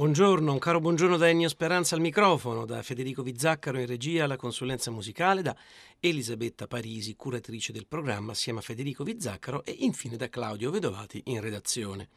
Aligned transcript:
Buongiorno, 0.00 0.50
un 0.50 0.58
caro 0.58 0.80
buongiorno 0.80 1.18
da 1.18 1.28
Ennio 1.28 1.50
Speranza 1.50 1.94
al 1.94 2.00
microfono, 2.00 2.64
da 2.64 2.82
Federico 2.82 3.22
Vizzaccaro 3.22 3.78
in 3.78 3.84
regia 3.84 4.24
alla 4.24 4.36
consulenza 4.36 4.90
musicale, 4.90 5.42
da 5.42 5.54
Elisabetta 6.00 6.66
Parisi, 6.66 7.16
curatrice 7.16 7.70
del 7.70 7.86
programma 7.86 8.32
assieme 8.32 8.60
a 8.60 8.62
Federico 8.62 9.04
Vizzaccaro 9.04 9.62
e 9.62 9.76
infine 9.80 10.16
da 10.16 10.30
Claudio 10.30 10.70
Vedovati 10.70 11.20
in 11.26 11.42
redazione. 11.42 12.08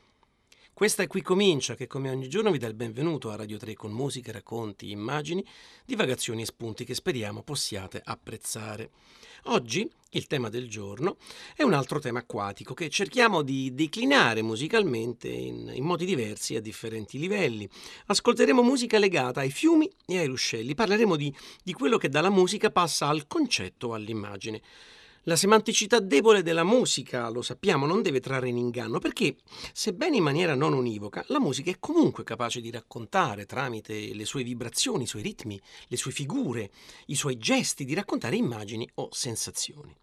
Questa 0.76 1.04
è 1.04 1.08
Qui 1.08 1.22
Comincia 1.22 1.76
che 1.76 1.86
come 1.86 2.10
ogni 2.10 2.28
giorno 2.28 2.50
vi 2.50 2.58
dà 2.58 2.66
il 2.66 2.74
benvenuto 2.74 3.30
a 3.30 3.36
Radio 3.36 3.58
3 3.58 3.76
con 3.76 3.92
musiche, 3.92 4.32
racconti, 4.32 4.90
immagini, 4.90 5.46
divagazioni 5.86 6.42
e 6.42 6.46
spunti 6.46 6.84
che 6.84 6.96
speriamo 6.96 7.44
possiate 7.44 8.02
apprezzare. 8.04 8.90
Oggi 9.44 9.88
il 10.10 10.26
tema 10.26 10.50
del 10.50 10.68
giorno 10.68 11.18
è 11.56 11.62
un 11.62 11.74
altro 11.74 12.00
tema 12.00 12.20
acquatico 12.20 12.74
che 12.74 12.90
cerchiamo 12.90 13.44
di 13.44 13.76
declinare 13.76 14.42
musicalmente 14.42 15.28
in, 15.28 15.72
in 15.72 15.84
modi 15.84 16.06
diversi 16.06 16.56
a 16.56 16.62
differenti 16.62 17.20
livelli. 17.20 17.70
Ascolteremo 18.08 18.64
musica 18.64 18.98
legata 18.98 19.42
ai 19.42 19.52
fiumi 19.52 19.88
e 20.08 20.18
ai 20.18 20.26
ruscelli, 20.26 20.74
parleremo 20.74 21.16
di, 21.16 21.32
di 21.64 21.74
quello 21.74 21.98
che 22.00 22.10
dalla 22.10 22.32
musica 22.32 22.72
passa 22.72 23.08
al 23.08 23.28
concetto 23.28 23.94
all'immagine. 23.94 24.60
La 25.26 25.38
semanticità 25.38 26.02
debole 26.02 26.44
della 26.44 26.66
musica, 26.66 27.30
lo 27.30 27.42
sappiamo, 27.42 27.86
non 27.86 28.02
deve 28.02 28.20
trarre 28.20 28.50
in 28.50 28.58
inganno 28.58 29.00
perché, 29.00 29.38
sebbene 29.72 30.18
in 30.18 30.24
maniera 30.24 30.54
non 30.54 30.74
univoca, 30.74 31.24
la 31.28 31.40
musica 31.40 31.72
è 31.72 31.78
comunque 31.80 32.26
capace 32.26 32.60
di 32.60 32.70
raccontare 32.70 33.46
tramite 33.46 34.14
le 34.14 34.26
sue 34.26 34.44
vibrazioni, 34.44 35.04
i 35.04 35.08
suoi 35.08 35.22
ritmi, 35.22 35.58
le 35.88 35.96
sue 35.96 36.12
figure, 36.12 36.72
i 37.06 37.16
suoi 37.16 37.38
gesti, 37.38 37.86
di 37.86 37.94
raccontare 37.94 38.36
immagini 38.36 38.86
o 38.96 39.08
sensazioni. 39.14 39.96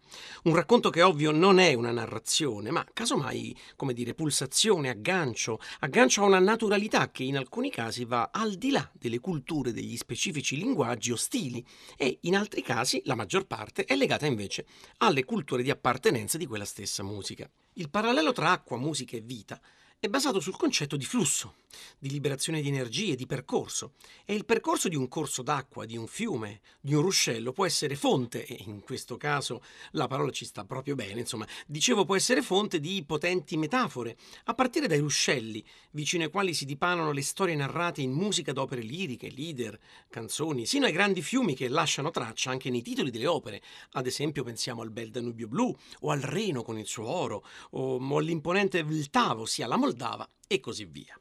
Un 0.45 0.55
racconto 0.55 0.89
che 0.89 1.03
ovvio 1.03 1.29
non 1.29 1.59
è 1.59 1.75
una 1.75 1.91
narrazione, 1.91 2.71
ma 2.71 2.83
casomai, 2.91 3.55
come 3.75 3.93
dire, 3.93 4.15
pulsazione, 4.15 4.89
aggancio, 4.89 5.59
aggancio 5.81 6.23
a 6.23 6.25
una 6.25 6.39
naturalità 6.39 7.11
che 7.11 7.23
in 7.23 7.37
alcuni 7.37 7.69
casi 7.69 8.05
va 8.05 8.31
al 8.33 8.55
di 8.55 8.71
là 8.71 8.89
delle 8.91 9.19
culture 9.19 9.71
degli 9.71 9.95
specifici 9.97 10.57
linguaggi 10.57 11.11
o 11.11 11.15
stili 11.15 11.63
e 11.95 12.17
in 12.21 12.35
altri 12.35 12.63
casi, 12.63 13.03
la 13.05 13.15
maggior 13.15 13.45
parte, 13.45 13.85
è 13.85 13.95
legata 13.95 14.25
invece 14.25 14.65
alle 15.11 15.25
culture 15.25 15.63
di 15.63 15.69
appartenenza 15.69 16.37
di 16.37 16.47
quella 16.47 16.65
stessa 16.65 17.03
musica. 17.03 17.49
Il 17.73 17.89
parallelo 17.89 18.31
tra 18.31 18.51
acqua, 18.51 18.77
musica 18.77 19.15
e 19.15 19.21
vita 19.21 19.61
è 20.03 20.09
basato 20.09 20.39
sul 20.39 20.57
concetto 20.57 20.97
di 20.97 21.05
flusso, 21.05 21.57
di 21.99 22.09
liberazione 22.09 22.59
di 22.59 22.69
energie, 22.69 23.13
di 23.13 23.27
percorso. 23.27 23.93
E 24.25 24.33
il 24.33 24.45
percorso 24.45 24.89
di 24.89 24.95
un 24.95 25.07
corso 25.07 25.43
d'acqua, 25.43 25.85
di 25.85 25.95
un 25.95 26.07
fiume, 26.07 26.61
di 26.81 26.95
un 26.95 27.03
ruscello 27.03 27.51
può 27.51 27.67
essere 27.67 27.95
fonte, 27.95 28.43
e 28.47 28.63
in 28.65 28.81
questo 28.81 29.15
caso 29.15 29.61
la 29.91 30.07
parola 30.07 30.31
ci 30.31 30.43
sta 30.43 30.65
proprio 30.65 30.95
bene, 30.95 31.19
insomma, 31.19 31.47
dicevo 31.67 32.03
può 32.03 32.15
essere 32.15 32.41
fonte 32.41 32.79
di 32.79 33.03
potenti 33.05 33.57
metafore, 33.57 34.17
a 34.45 34.55
partire 34.55 34.87
dai 34.87 34.97
ruscelli, 34.97 35.63
vicino 35.91 36.23
ai 36.23 36.31
quali 36.31 36.55
si 36.55 36.65
dipanano 36.65 37.11
le 37.11 37.21
storie 37.21 37.53
narrate 37.53 38.01
in 38.01 38.11
musica 38.11 38.53
d'opere 38.53 38.81
liriche, 38.81 39.27
lieder, 39.27 39.79
canzoni, 40.09 40.65
sino 40.65 40.87
ai 40.87 40.93
grandi 40.93 41.21
fiumi 41.21 41.53
che 41.53 41.67
lasciano 41.67 42.09
traccia 42.09 42.49
anche 42.49 42.71
nei 42.71 42.81
titoli 42.81 43.11
delle 43.11 43.27
opere. 43.27 43.61
Ad 43.91 44.07
esempio 44.07 44.43
pensiamo 44.43 44.81
al 44.81 44.89
bel 44.89 45.11
Danubio 45.11 45.47
blu, 45.47 45.71
o 45.99 46.09
al 46.09 46.21
Reno 46.21 46.63
con 46.63 46.79
il 46.79 46.87
suo 46.87 47.05
oro, 47.07 47.45
o, 47.71 47.99
all'imponente 48.17 48.81
Vltavo, 48.81 49.45
sia 49.45 49.67
la 49.67 49.77
Moldava 49.91 50.29
e 50.47 50.61
così 50.61 50.85
via. 50.85 51.19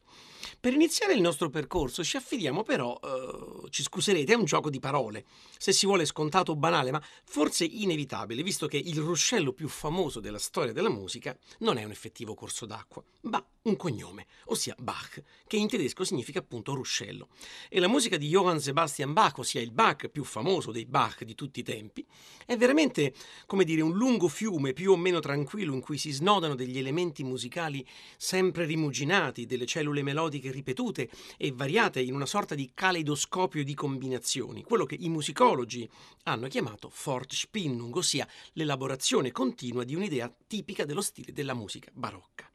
Per 0.60 0.74
iniziare 0.74 1.14
il 1.14 1.22
nostro 1.22 1.48
percorso 1.48 2.04
ci 2.04 2.18
affidiamo 2.18 2.62
però, 2.64 2.92
uh, 2.92 3.66
ci 3.70 3.82
scuserete, 3.82 4.34
è 4.34 4.36
un 4.36 4.44
gioco 4.44 4.68
di 4.68 4.78
parole, 4.78 5.24
se 5.56 5.72
si 5.72 5.86
vuole 5.86 6.04
scontato 6.04 6.52
o 6.52 6.56
banale, 6.56 6.90
ma 6.90 7.02
forse 7.24 7.64
inevitabile, 7.64 8.42
visto 8.42 8.66
che 8.66 8.76
il 8.76 8.98
ruscello 8.98 9.54
più 9.54 9.68
famoso 9.68 10.20
della 10.20 10.38
storia 10.38 10.74
della 10.74 10.90
musica 10.90 11.34
non 11.60 11.78
è 11.78 11.84
un 11.84 11.92
effettivo 11.92 12.34
corso 12.34 12.66
d'acqua, 12.66 13.02
ma 13.22 13.42
un 13.62 13.76
cognome, 13.76 14.26
ossia 14.46 14.74
Bach, 14.78 15.22
che 15.46 15.56
in 15.56 15.66
tedesco 15.66 16.04
significa 16.04 16.40
appunto 16.40 16.74
ruscello. 16.74 17.28
E 17.70 17.80
la 17.80 17.88
musica 17.88 18.18
di 18.18 18.28
Johann 18.28 18.58
Sebastian 18.58 19.14
Bach, 19.14 19.38
ossia 19.38 19.62
il 19.62 19.70
Bach 19.70 20.08
più 20.08 20.24
famoso 20.24 20.72
dei 20.72 20.84
Bach 20.84 21.24
di 21.24 21.34
tutti 21.34 21.60
i 21.60 21.62
tempi, 21.62 22.06
è 22.44 22.58
veramente, 22.58 23.14
come 23.46 23.64
dire, 23.64 23.80
un 23.80 23.92
lungo 23.92 24.28
fiume 24.28 24.74
più 24.74 24.92
o 24.92 24.96
meno 24.96 25.20
tranquillo 25.20 25.72
in 25.72 25.80
cui 25.80 25.96
si 25.96 26.10
snodano 26.10 26.54
degli 26.54 26.78
elementi 26.78 27.24
musicali 27.24 27.86
sempre 28.18 28.66
rimuginati, 28.66 29.46
delle 29.46 29.66
cellule 29.66 30.02
melodiche 30.02 30.49
ripetute 30.50 31.08
e 31.36 31.52
variate 31.52 32.00
in 32.00 32.14
una 32.14 32.26
sorta 32.26 32.54
di 32.54 32.70
caleidoscopio 32.74 33.64
di 33.64 33.74
combinazioni, 33.74 34.62
quello 34.62 34.84
che 34.84 34.96
i 34.98 35.08
musicologi 35.08 35.88
hanno 36.24 36.48
chiamato 36.48 36.90
Fortspinnung, 36.90 37.94
ossia 37.94 38.26
l'elaborazione 38.52 39.32
continua 39.32 39.84
di 39.84 39.94
un'idea 39.94 40.32
tipica 40.46 40.84
dello 40.84 41.02
stile 41.02 41.32
della 41.32 41.54
musica 41.54 41.90
barocca. 41.92 42.50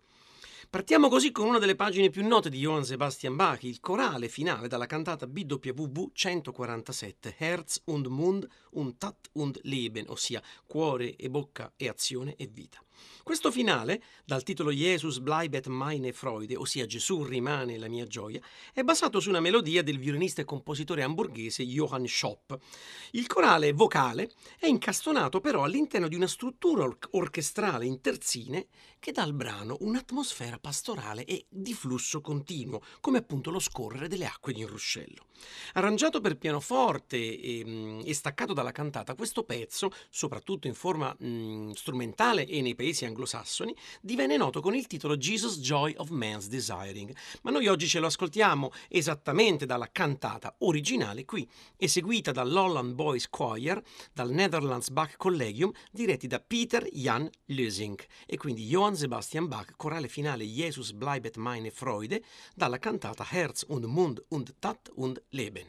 Partiamo 0.70 1.08
così 1.08 1.32
con 1.32 1.48
una 1.48 1.60
delle 1.60 1.76
pagine 1.76 2.10
più 2.10 2.26
note 2.28 2.50
di 2.50 2.60
Johann 2.60 2.82
Sebastian 2.82 3.36
Bach, 3.36 3.64
il 3.64 3.80
corale 3.80 4.28
finale 4.28 4.68
dalla 4.68 4.88
cantata 4.88 5.26
BWV 5.26 6.10
147, 6.12 7.36
Herz 7.38 7.82
und 7.86 8.08
Mund 8.08 8.46
und 8.72 8.98
Tat 8.98 9.30
und 9.34 9.60
Leben, 9.64 10.06
ossia 10.10 10.42
cuore 10.66 11.16
e 11.16 11.30
bocca 11.30 11.72
e 11.78 11.88
azione 11.88 12.36
e 12.36 12.48
vita. 12.48 12.85
Questo 13.24 13.52
finale, 13.52 14.04
dal 14.24 14.44
titolo 14.44 14.72
Jesus 14.72 15.20
bleibet 15.20 15.68
meine 15.68 16.14
Freude, 16.14 16.56
ossia 16.56 16.86
Gesù 16.86 17.24
rimane 17.24 17.78
la 17.78 17.88
mia 17.88 18.06
gioia, 18.06 18.40
è 18.74 18.84
basato 18.84 19.20
su 19.20 19.30
una 19.30 19.40
melodia 19.40 19.82
del 19.82 19.98
violinista 19.98 20.42
e 20.42 20.46
compositore 20.46 21.04
hamburghese 21.04 21.66
Johann 21.66 22.06
Schopp. 22.06 22.54
Il 23.12 23.28
corale 23.28 23.74
vocale 23.74 24.32
è 24.60 24.68
incastonato 24.68 25.42
però 25.42 25.64
all'interno 25.64 26.08
di 26.08 26.16
una 26.16 26.28
struttura 26.28 26.84
or- 26.84 26.98
orchestrale 27.12 27.86
in 27.86 28.02
terzine 28.02 28.68
che 29.00 29.12
dà 29.12 29.22
al 29.22 29.34
brano 29.34 29.78
un'atmosfera 29.82 30.58
pastorale 30.58 31.26
e 31.26 31.46
di 31.48 31.74
flusso 31.74 32.22
continuo, 32.22 32.82
come 33.02 33.20
appunto 33.20 33.52
lo 33.52 33.60
scorrere 33.60 34.08
delle 34.08 34.26
acque 34.26 34.52
di 34.52 34.64
un 34.64 34.70
ruscello. 34.70 35.28
Arrangiato 35.74 36.22
per 36.22 36.38
pianoforte 36.38 37.18
e, 37.18 37.64
mm, 37.64 38.02
e 38.04 38.14
staccato 38.14 38.54
dalla 38.54 38.72
cantata, 38.72 39.14
questo 39.14 39.44
pezzo, 39.44 39.92
soprattutto 40.10 40.68
in 40.68 40.74
forma 40.74 41.16
mh, 41.18 41.72
strumentale 41.72 42.46
e 42.48 42.62
nei 42.62 42.76
paesi 42.86 43.06
anglosassoni, 43.06 43.76
divenne 44.00 44.38
noto 44.38 44.62
con 44.62 44.76
il 44.76 44.86
titolo 44.86 45.18
Jesus 45.18 45.58
Joy 45.58 45.96
of 45.98 46.10
Man's 46.10 46.48
Desiring. 46.48 47.16
Ma 47.42 47.50
noi 47.50 47.66
oggi 47.66 47.88
ce 47.88 48.00
lo 48.00 48.06
ascoltiamo 48.06 48.72
esattamente 48.90 49.66
dalla 49.66 49.90
cantata 49.92 50.54
originale 50.60 51.26
qui, 51.26 51.50
eseguita 51.78 52.32
dall'Holland 52.32 52.94
Boys 52.94 53.28
Choir, 53.28 53.82
dal 54.14 54.30
Netherlands 54.30 54.92
Bach 54.92 55.18
Collegium, 55.18 55.72
diretti 55.92 56.28
da 56.28 56.40
Peter 56.40 56.88
Jan 56.92 57.28
Lösing 57.46 58.00
e 58.28 58.38
quindi 58.38 58.68
Johann 58.68 58.94
Sebastian 58.94 59.48
Bach, 59.48 59.74
corale 59.76 60.08
finale 60.08 60.44
Jesus 60.44 60.94
bleibet 60.94 61.38
meine 61.38 61.72
Freude, 61.72 62.22
dalla 62.54 62.78
cantata 62.78 63.26
Herz 63.28 63.66
und 63.68 63.86
Mund 63.86 64.24
und 64.30 64.54
Tat 64.60 64.92
und 64.94 65.22
Leben. 65.30 65.66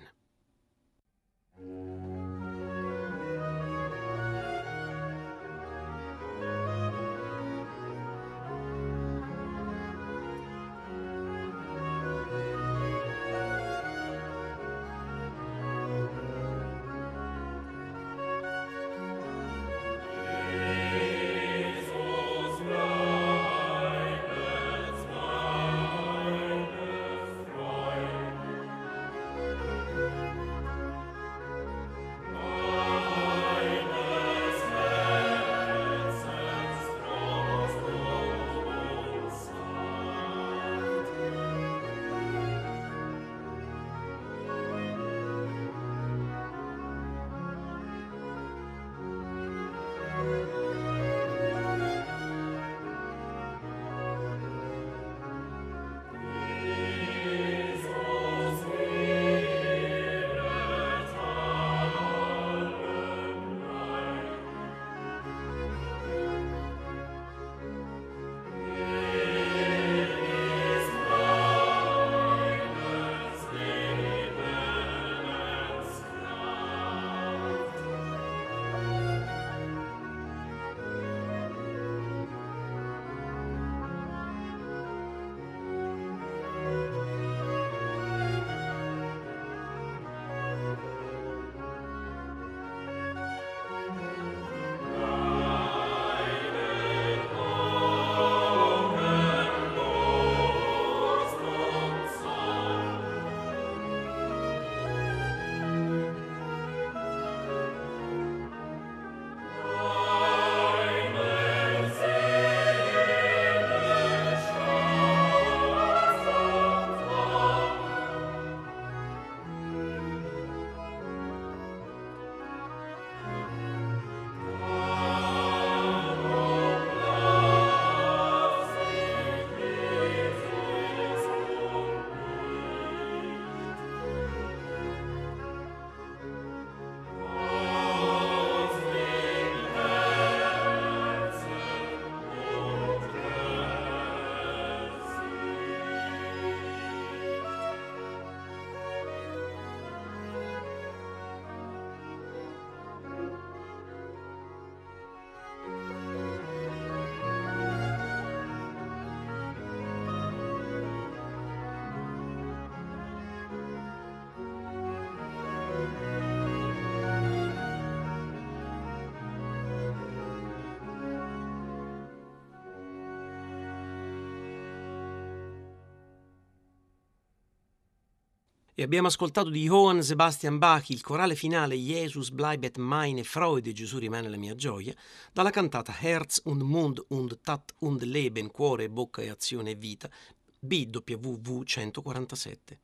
E 178.78 178.82
abbiamo 178.82 179.08
ascoltato 179.08 179.48
di 179.48 179.62
Johann 179.62 180.00
Sebastian 180.00 180.58
Bach 180.58 180.90
il 180.90 181.00
corale 181.00 181.34
finale 181.34 181.76
Jesus 181.76 182.28
bleibet 182.28 182.76
meine 182.76 183.24
Freude, 183.24 183.72
Gesù 183.72 183.96
rimane 183.96 184.28
la 184.28 184.36
mia 184.36 184.54
gioia, 184.54 184.94
dalla 185.32 185.48
cantata 185.48 185.94
Herz 185.98 186.42
und 186.44 186.60
Mund 186.60 187.02
und 187.08 187.40
Tat 187.40 187.72
und 187.78 188.02
Leben, 188.02 188.50
cuore, 188.50 188.90
bocca 188.90 189.22
e 189.22 189.30
azione 189.30 189.70
e 189.70 189.74
vita, 189.76 190.10
BWV 190.58 191.62
147. 191.64 192.78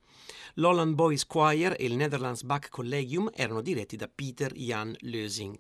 L'Holland 0.55 0.94
Boys 0.94 1.26
Choir 1.26 1.75
e 1.79 1.85
il 1.85 1.97
Netherlands 1.97 2.43
Bach 2.43 2.69
Collegium 2.69 3.31
erano 3.35 3.62
diretti 3.62 3.97
da 3.97 4.09
Peter 4.12 4.53
Jan 4.53 4.94
Lösing. 5.00 5.59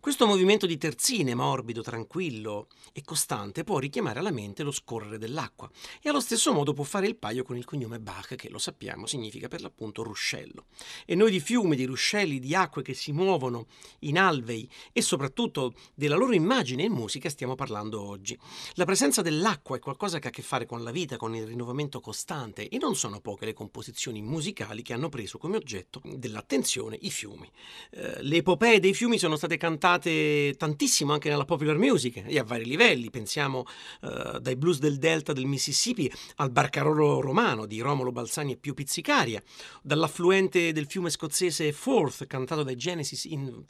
Questo 0.00 0.26
movimento 0.26 0.66
di 0.66 0.78
terzine, 0.78 1.34
morbido, 1.34 1.82
tranquillo 1.82 2.68
e 2.92 3.02
costante, 3.02 3.64
può 3.64 3.78
richiamare 3.78 4.20
alla 4.20 4.30
mente 4.30 4.62
lo 4.62 4.70
scorrere 4.70 5.18
dell'acqua 5.18 5.68
e 6.00 6.08
allo 6.08 6.20
stesso 6.20 6.52
modo 6.52 6.72
può 6.72 6.84
fare 6.84 7.08
il 7.08 7.16
paio 7.16 7.42
con 7.42 7.56
il 7.56 7.64
cognome 7.64 7.98
Bach, 7.98 8.36
che 8.36 8.48
lo 8.48 8.58
sappiamo 8.58 9.06
significa 9.06 9.48
per 9.48 9.60
l'appunto 9.60 10.04
ruscello. 10.04 10.66
E 11.04 11.14
noi 11.16 11.32
di 11.32 11.40
fiumi, 11.40 11.74
di 11.74 11.84
ruscelli, 11.84 12.38
di 12.38 12.54
acque 12.54 12.82
che 12.82 12.94
si 12.94 13.10
muovono 13.10 13.66
in 14.00 14.18
alvei 14.18 14.70
e 14.92 15.02
soprattutto 15.02 15.74
della 15.94 16.16
loro 16.16 16.32
immagine 16.32 16.84
in 16.84 16.92
musica 16.92 17.28
stiamo 17.28 17.56
parlando 17.56 18.00
oggi. 18.00 18.38
La 18.74 18.84
presenza 18.84 19.20
dell'acqua 19.20 19.76
è 19.76 19.80
qualcosa 19.80 20.20
che 20.20 20.28
ha 20.28 20.30
a 20.30 20.32
che 20.32 20.42
fare 20.42 20.66
con 20.66 20.84
la 20.84 20.92
vita, 20.92 21.16
con 21.16 21.34
il 21.34 21.46
rinnovamento 21.46 22.00
costante 22.00 22.68
e 22.68 22.78
non 22.78 22.94
sono 22.94 23.20
poche 23.20 23.46
le 23.46 23.52
composizioni 23.52 23.77
musicali 24.22 24.82
che 24.82 24.92
hanno 24.92 25.08
preso 25.08 25.38
come 25.38 25.56
oggetto 25.56 26.00
dell'attenzione 26.04 26.98
i 27.00 27.10
fiumi. 27.10 27.50
Eh, 27.90 28.22
le 28.22 28.36
epopee 28.36 28.80
dei 28.80 28.94
fiumi 28.94 29.18
sono 29.18 29.36
state 29.36 29.56
cantate 29.56 30.54
tantissimo 30.56 31.12
anche 31.12 31.28
nella 31.28 31.44
popular 31.44 31.76
music 31.76 32.24
e 32.26 32.38
a 32.38 32.44
vari 32.44 32.64
livelli. 32.64 33.10
Pensiamo 33.10 33.64
uh, 34.02 34.38
dai 34.38 34.56
blues 34.56 34.78
del 34.78 34.98
delta 34.98 35.32
del 35.32 35.46
Mississippi 35.46 36.10
al 36.36 36.50
barcarolo 36.50 37.20
romano 37.20 37.66
di 37.66 37.80
Romolo 37.80 38.12
Balsani 38.12 38.52
e 38.52 38.56
Pio 38.56 38.74
Pizzicaria, 38.74 39.42
dall'affluente 39.82 40.72
del 40.72 40.86
fiume 40.86 41.10
scozzese 41.10 41.72
Forth 41.72 42.26
cantato 42.26 42.62
dai 42.62 42.76
Genesis 42.76 43.24
in 43.24 43.64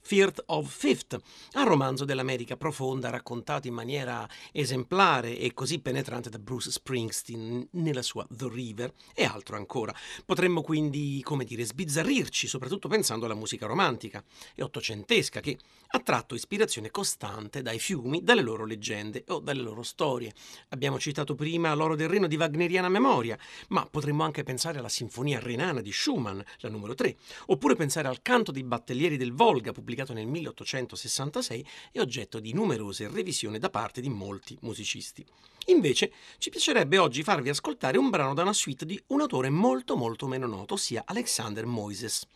Firth 0.00 0.42
of 0.46 0.68
Fifth, 0.68 1.18
al 1.52 1.66
romanzo 1.66 2.04
dell'America 2.04 2.56
profonda 2.56 3.10
raccontato 3.10 3.68
in 3.68 3.74
maniera 3.74 4.28
esemplare 4.50 5.38
e 5.38 5.54
così 5.54 5.80
penetrante 5.80 6.30
da 6.30 6.38
Bruce 6.38 6.70
Springsteen 6.70 7.68
nella 7.72 8.02
sua 8.02 8.26
The 8.28 8.48
River 8.50 8.92
e 9.14 9.24
altro 9.24 9.56
ancora. 9.56 9.94
Potremmo 10.24 10.62
quindi, 10.62 11.20
come 11.22 11.44
dire, 11.44 11.64
sbizzarrirci, 11.64 12.48
soprattutto 12.48 12.88
pensando 12.88 13.26
alla 13.26 13.34
musica 13.34 13.66
romantica 13.66 14.24
e 14.54 14.62
ottocentesca 14.62 15.40
che 15.40 15.58
ha 15.92 16.00
tratto 16.00 16.34
ispirazione 16.34 16.90
costante 16.90 17.62
dai 17.62 17.78
fiumi, 17.78 18.22
dalle 18.22 18.42
loro 18.42 18.64
leggende 18.64 19.24
o 19.28 19.38
dalle 19.38 19.62
loro 19.62 19.82
storie. 19.82 20.32
Abbiamo 20.70 20.98
citato 20.98 21.34
prima 21.34 21.74
L'oro 21.74 21.94
del 21.94 22.08
Reno 22.08 22.26
di 22.26 22.36
Wagneriana 22.36 22.88
memoria, 22.88 23.38
ma 23.68 23.86
potremmo 23.86 24.24
anche 24.24 24.42
pensare 24.42 24.78
alla 24.78 24.88
Sinfonia 24.88 25.38
Renana 25.38 25.80
di 25.80 25.92
Schumann, 25.92 26.40
la 26.58 26.68
numero 26.68 26.94
3, 26.94 27.16
oppure 27.46 27.76
pensare 27.76 28.08
al 28.08 28.22
Canto 28.22 28.50
dei 28.50 28.64
Battellieri 28.64 29.16
del 29.16 29.32
Volga, 29.32 29.70
pubblicato 29.70 29.89
nel 30.12 30.26
1866 30.26 31.66
e 31.92 32.00
oggetto 32.00 32.40
di 32.40 32.52
numerose 32.52 33.08
revisioni 33.08 33.58
da 33.58 33.70
parte 33.70 34.00
di 34.00 34.08
molti 34.08 34.56
musicisti. 34.60 35.24
Invece 35.70 36.12
ci 36.38 36.50
piacerebbe 36.50 36.98
oggi 36.98 37.22
farvi 37.22 37.48
ascoltare 37.48 37.96
un 37.96 38.10
brano 38.10 38.34
da 38.34 38.42
una 38.42 38.52
suite 38.52 38.84
di 38.84 39.00
un 39.08 39.20
autore 39.20 39.50
molto 39.50 39.96
molto 39.96 40.26
meno 40.26 40.46
noto, 40.46 40.74
ossia 40.74 41.04
Alexander 41.06 41.64
Moises. 41.64 42.26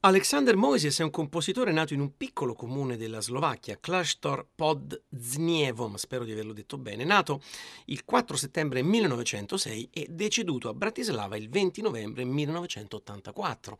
Alexander 0.00 0.54
Moises 0.56 1.00
è 1.00 1.02
un 1.02 1.10
compositore 1.10 1.72
nato 1.72 1.92
in 1.92 1.98
un 1.98 2.16
piccolo 2.16 2.54
comune 2.54 2.96
della 2.96 3.20
Slovacchia, 3.20 3.78
Klasztor 3.80 4.46
pod 4.54 5.02
Znievom, 5.10 5.96
spero 5.96 6.22
di 6.22 6.30
averlo 6.30 6.52
detto 6.52 6.78
bene, 6.78 7.02
nato 7.02 7.42
il 7.86 8.04
4 8.04 8.36
settembre 8.36 8.82
1906 8.82 9.88
e 9.90 10.06
deceduto 10.08 10.68
a 10.68 10.74
Bratislava 10.74 11.36
il 11.36 11.48
20 11.48 11.82
novembre 11.82 12.24
1984. 12.24 13.78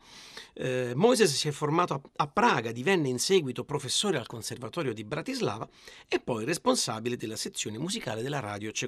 Eh, 0.55 0.91
Moises 0.95 1.33
si 1.33 1.47
è 1.47 1.51
formato 1.51 1.93
a, 1.93 2.01
a 2.17 2.27
Praga, 2.27 2.73
divenne 2.73 3.07
in 3.07 3.19
seguito 3.19 3.63
professore 3.63 4.17
al 4.17 4.27
Conservatorio 4.27 4.93
di 4.93 5.05
Bratislava 5.05 5.65
e 6.09 6.19
poi 6.19 6.43
responsabile 6.43 7.15
della 7.15 7.37
sezione 7.37 7.77
musicale 7.77 8.21
della 8.21 8.41
radio 8.41 8.71
cecoslovacca. 8.71 8.86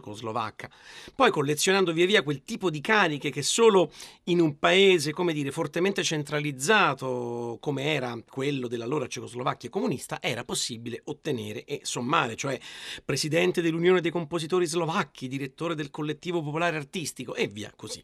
Poi 1.16 1.32
collezionando 1.32 1.94
via 1.94 2.06
via 2.06 2.24
quel 2.24 2.44
tipo 2.44 2.70
di 2.70 2.82
cariche 2.82 3.30
che 3.30 3.42
solo 3.42 3.92
in 4.26 4.40
un 4.40 4.58
paese, 4.58 5.12
come 5.12 5.34
dire, 5.34 5.52
fortemente 5.52 6.04
centralizzato 6.04 7.58
come 7.60 7.94
era 7.94 8.18
quello 8.28 8.68
dell'allora 8.68 9.08
Cecoslovacchia 9.08 9.70
comunista 9.70 10.22
era 10.22 10.44
possibile 10.44 11.02
ottenere 11.06 11.64
e 11.66 11.82
sommare, 11.84 12.36
cioè 12.36 12.60
presidente 13.04 13.62
dell'Unione 13.62 14.02
dei 14.02 14.12
compositori 14.12 14.66
slovacchi, 14.66 15.28
direttore 15.28 15.76
del 15.76 15.90
collettivo 15.90 16.42
popolare 16.42 16.78
artistico 16.78 17.36
e 17.36 17.48
via 17.48 17.72
così. 17.76 18.04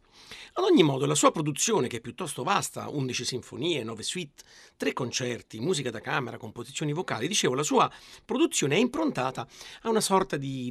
Ad 0.53 0.63
ogni 0.63 0.83
modo 0.83 1.05
la 1.05 1.15
sua 1.15 1.31
produzione, 1.31 1.87
che 1.87 1.97
è 1.97 2.01
piuttosto 2.01 2.43
vasta, 2.43 2.89
11 2.89 3.25
sinfonie, 3.25 3.83
9 3.83 4.03
suite, 4.03 4.43
3 4.77 4.93
concerti, 4.93 5.59
musica 5.59 5.91
da 5.91 5.99
camera, 5.99 6.37
composizioni 6.37 6.93
vocali, 6.93 7.27
dicevo, 7.27 7.53
la 7.53 7.63
sua 7.63 7.91
produzione 8.23 8.75
è 8.75 8.79
improntata 8.79 9.47
a 9.81 9.89
una 9.89 10.01
sorta 10.01 10.37
di 10.37 10.69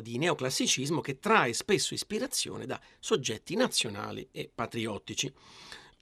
di 0.00 0.18
neoclassicismo 0.18 1.00
che 1.00 1.18
trae 1.18 1.52
spesso 1.52 1.94
ispirazione 1.94 2.66
da 2.66 2.80
soggetti 2.98 3.54
nazionali 3.54 4.28
e 4.32 4.50
patriottici. 4.52 5.32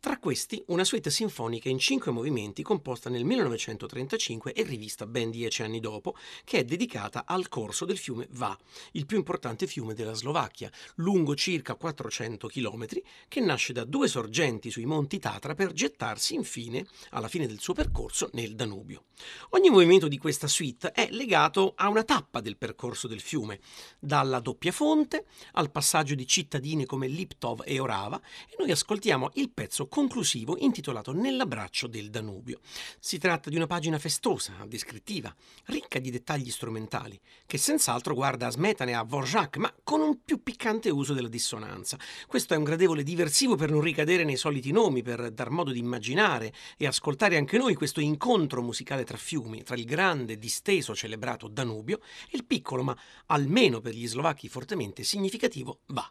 Tra 0.00 0.16
questi 0.18 0.62
una 0.68 0.84
suite 0.84 1.10
sinfonica 1.10 1.68
in 1.68 1.80
cinque 1.80 2.12
movimenti 2.12 2.62
composta 2.62 3.10
nel 3.10 3.24
1935 3.24 4.52
e 4.52 4.62
rivista 4.62 5.06
ben 5.06 5.28
dieci 5.28 5.64
anni 5.64 5.80
dopo, 5.80 6.14
che 6.44 6.58
è 6.58 6.64
dedicata 6.64 7.24
al 7.26 7.48
corso 7.48 7.84
del 7.84 7.98
fiume 7.98 8.28
Va, 8.30 8.56
il 8.92 9.06
più 9.06 9.16
importante 9.16 9.66
fiume 9.66 9.94
della 9.94 10.14
Slovacchia, 10.14 10.70
lungo 10.96 11.34
circa 11.34 11.74
400 11.74 12.46
km, 12.46 12.86
che 13.26 13.40
nasce 13.40 13.72
da 13.72 13.82
due 13.82 14.06
sorgenti 14.06 14.70
sui 14.70 14.84
monti 14.84 15.18
Tatra 15.18 15.56
per 15.56 15.72
gettarsi 15.72 16.36
infine, 16.36 16.86
alla 17.10 17.26
fine 17.26 17.48
del 17.48 17.58
suo 17.58 17.74
percorso, 17.74 18.30
nel 18.34 18.54
Danubio. 18.54 19.06
Ogni 19.50 19.68
movimento 19.68 20.06
di 20.06 20.16
questa 20.16 20.46
suite 20.46 20.92
è 20.92 21.08
legato 21.10 21.72
a 21.74 21.88
una 21.88 22.04
tappa 22.04 22.40
del 22.40 22.56
percorso 22.56 23.08
del 23.08 23.20
fiume, 23.20 23.58
dalla 23.98 24.38
doppia 24.38 24.70
fonte 24.70 25.26
al 25.54 25.72
passaggio 25.72 26.14
di 26.14 26.24
cittadine 26.24 26.86
come 26.86 27.08
Liptov 27.08 27.64
e 27.66 27.80
Orava, 27.80 28.20
e 28.48 28.54
noi 28.60 28.70
ascoltiamo 28.70 29.30
il 29.34 29.50
pezzo 29.50 29.86
conclusivo 29.88 30.56
intitolato 30.58 31.12
Nell'abbraccio 31.12 31.86
del 31.86 32.10
Danubio. 32.10 32.60
Si 32.98 33.18
tratta 33.18 33.50
di 33.50 33.56
una 33.56 33.66
pagina 33.66 33.98
festosa, 33.98 34.54
descrittiva, 34.66 35.34
ricca 35.66 35.98
di 35.98 36.10
dettagli 36.10 36.50
strumentali, 36.50 37.18
che 37.46 37.58
senz'altro 37.58 38.14
guarda 38.14 38.46
a 38.46 38.50
Smetana 38.50 38.90
e 38.90 38.94
a 38.94 39.02
Vorjak, 39.02 39.56
ma 39.56 39.74
con 39.82 40.00
un 40.00 40.22
più 40.24 40.42
piccante 40.42 40.90
uso 40.90 41.14
della 41.14 41.28
dissonanza. 41.28 41.98
Questo 42.26 42.54
è 42.54 42.56
un 42.56 42.64
gradevole 42.64 43.02
diversivo 43.02 43.56
per 43.56 43.70
non 43.70 43.80
ricadere 43.80 44.24
nei 44.24 44.36
soliti 44.36 44.70
nomi, 44.70 45.02
per 45.02 45.30
dar 45.30 45.50
modo 45.50 45.72
di 45.72 45.78
immaginare 45.78 46.52
e 46.76 46.86
ascoltare 46.86 47.36
anche 47.36 47.58
noi 47.58 47.74
questo 47.74 48.00
incontro 48.00 48.62
musicale 48.62 49.04
tra 49.04 49.16
fiumi, 49.16 49.62
tra 49.62 49.76
il 49.76 49.84
grande, 49.84 50.38
disteso, 50.38 50.94
celebrato 50.94 51.48
Danubio 51.48 52.00
e 52.30 52.36
il 52.36 52.44
piccolo, 52.44 52.82
ma 52.82 52.96
almeno 53.26 53.80
per 53.80 53.94
gli 53.94 54.06
slovacchi 54.06 54.48
fortemente 54.48 55.02
significativo 55.02 55.80
Va. 55.86 56.10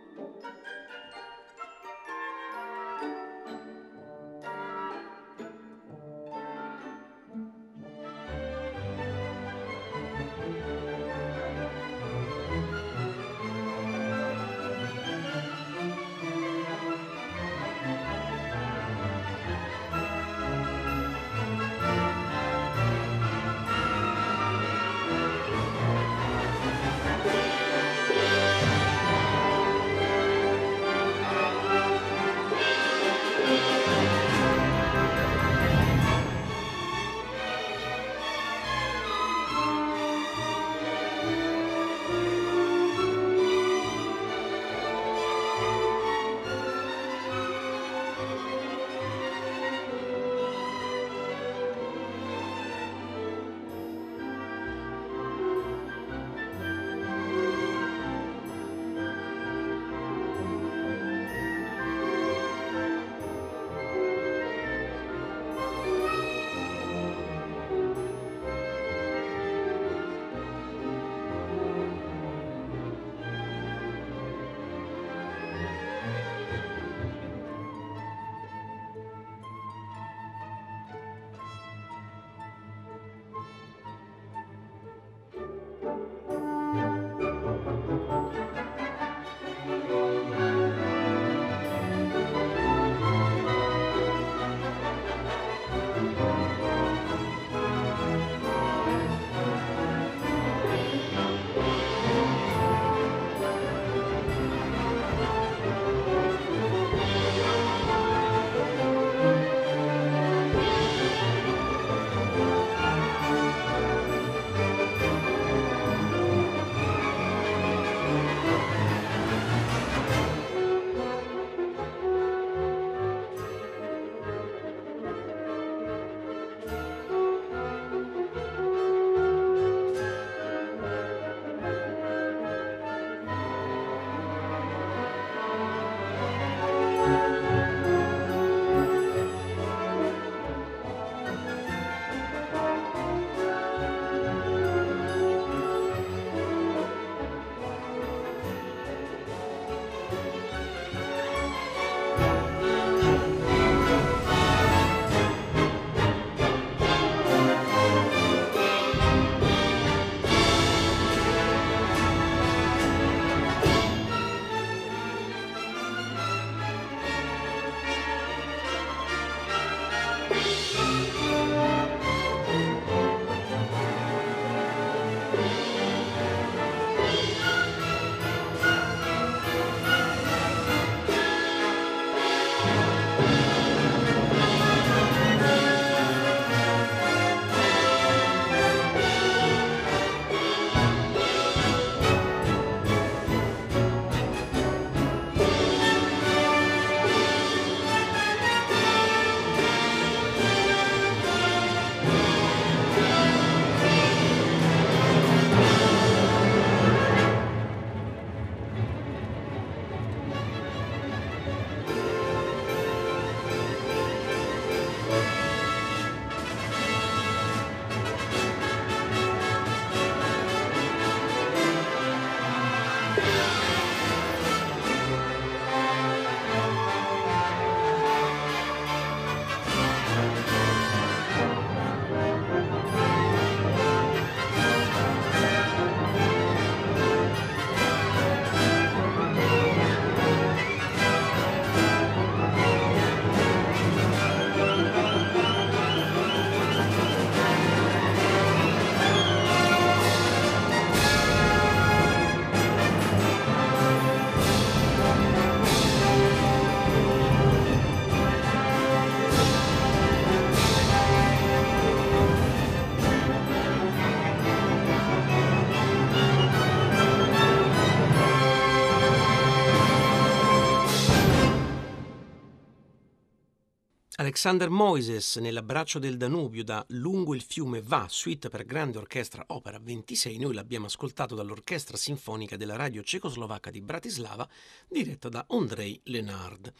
Alexander 274.31 274.69
Moises 274.69 275.35
nell'abbraccio 275.35 275.99
del 275.99 276.15
Danubio 276.15 276.63
da 276.63 276.85
Lungo 276.91 277.35
il 277.35 277.41
fiume 277.41 277.81
va, 277.81 278.05
suite 278.07 278.47
per 278.47 278.63
grande 278.63 278.97
orchestra 278.97 279.43
opera 279.47 279.77
26, 279.77 280.37
noi 280.37 280.53
l'abbiamo 280.53 280.85
ascoltato 280.85 281.35
dall'orchestra 281.35 281.97
sinfonica 281.97 282.55
della 282.55 282.77
radio 282.77 283.03
cecoslovacca 283.03 283.69
di 283.69 283.81
Bratislava, 283.81 284.47
diretta 284.87 285.27
da 285.27 285.45
Andrei 285.49 285.99
Lenard. 286.05 286.71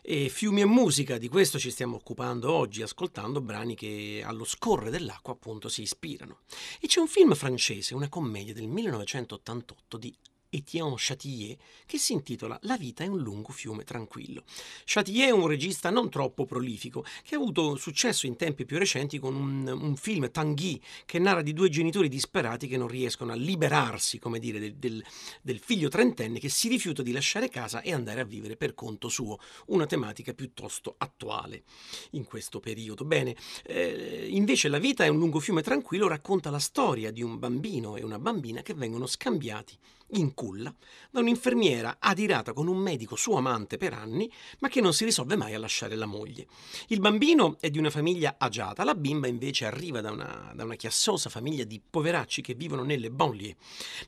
E 0.00 0.30
fiumi 0.30 0.62
e 0.62 0.64
musica, 0.64 1.18
di 1.18 1.28
questo 1.28 1.58
ci 1.58 1.70
stiamo 1.70 1.96
occupando 1.96 2.50
oggi, 2.50 2.80
ascoltando 2.80 3.42
brani 3.42 3.74
che 3.74 4.22
allo 4.24 4.44
scorrere 4.44 4.88
dell'acqua 4.88 5.34
appunto 5.34 5.68
si 5.68 5.82
ispirano. 5.82 6.38
E 6.80 6.86
c'è 6.86 7.00
un 7.00 7.08
film 7.08 7.34
francese, 7.34 7.94
una 7.94 8.08
commedia 8.08 8.54
del 8.54 8.66
1988 8.66 9.98
di 9.98 10.16
Etienne 10.56 10.94
Châtillier 10.96 11.56
che 11.86 11.98
si 11.98 12.12
intitola 12.12 12.58
La 12.62 12.76
vita 12.76 13.04
è 13.04 13.06
un 13.06 13.18
lungo 13.18 13.52
fiume 13.52 13.84
tranquillo. 13.84 14.44
Châtillier 14.84 15.28
è 15.28 15.32
un 15.32 15.46
regista 15.46 15.90
non 15.90 16.08
troppo 16.10 16.44
prolifico 16.44 17.04
che 17.22 17.34
ha 17.34 17.38
avuto 17.38 17.76
successo 17.76 18.26
in 18.26 18.36
tempi 18.36 18.64
più 18.64 18.78
recenti 18.78 19.18
con 19.18 19.34
un, 19.34 19.66
un 19.66 19.96
film 19.96 20.30
Tanguy 20.30 20.80
che 21.04 21.18
narra 21.18 21.42
di 21.42 21.52
due 21.52 21.68
genitori 21.68 22.08
disperati 22.08 22.68
che 22.68 22.76
non 22.76 22.88
riescono 22.88 23.32
a 23.32 23.36
liberarsi, 23.36 24.18
come 24.18 24.38
dire, 24.38 24.58
del, 24.58 24.74
del, 24.76 25.04
del 25.42 25.58
figlio 25.58 25.88
trentenne 25.88 26.38
che 26.38 26.48
si 26.48 26.68
rifiuta 26.68 27.02
di 27.02 27.12
lasciare 27.12 27.48
casa 27.48 27.80
e 27.80 27.92
andare 27.92 28.20
a 28.20 28.24
vivere 28.24 28.56
per 28.56 28.74
conto 28.74 29.08
suo, 29.08 29.38
una 29.66 29.86
tematica 29.86 30.32
piuttosto 30.34 30.94
attuale 30.98 31.64
in 32.10 32.24
questo 32.24 32.60
periodo. 32.60 33.04
Bene, 33.04 33.36
eh, 33.64 34.28
invece 34.30 34.68
La 34.68 34.78
vita 34.78 35.04
è 35.04 35.08
un 35.08 35.18
lungo 35.18 35.40
fiume 35.40 35.62
tranquillo 35.62 36.08
racconta 36.08 36.50
la 36.50 36.58
storia 36.58 37.10
di 37.10 37.22
un 37.22 37.38
bambino 37.38 37.96
e 37.96 38.02
una 38.02 38.18
bambina 38.18 38.62
che 38.62 38.74
vengono 38.74 39.06
scambiati 39.06 39.76
in 40.08 40.34
culla 40.34 40.72
da 41.10 41.20
un'infermiera 41.20 41.96
adirata 41.98 42.52
con 42.52 42.66
un 42.66 42.76
medico 42.76 43.16
suo 43.16 43.36
amante 43.36 43.76
per 43.76 43.92
anni, 43.92 44.30
ma 44.60 44.68
che 44.68 44.80
non 44.80 44.92
si 44.92 45.04
risolve 45.04 45.36
mai 45.36 45.54
a 45.54 45.58
lasciare 45.58 45.94
la 45.94 46.06
moglie. 46.06 46.46
Il 46.88 47.00
bambino 47.00 47.56
è 47.60 47.70
di 47.70 47.78
una 47.78 47.90
famiglia 47.90 48.36
agiata, 48.38 48.84
la 48.84 48.94
bimba 48.94 49.26
invece 49.26 49.64
arriva 49.66 50.00
da 50.00 50.10
una, 50.10 50.52
da 50.54 50.64
una 50.64 50.74
chiassosa 50.74 51.30
famiglia 51.30 51.64
di 51.64 51.80
poveracci 51.88 52.42
che 52.42 52.54
vivono 52.54 52.82
nelle 52.82 53.10
banlieue. 53.10 53.56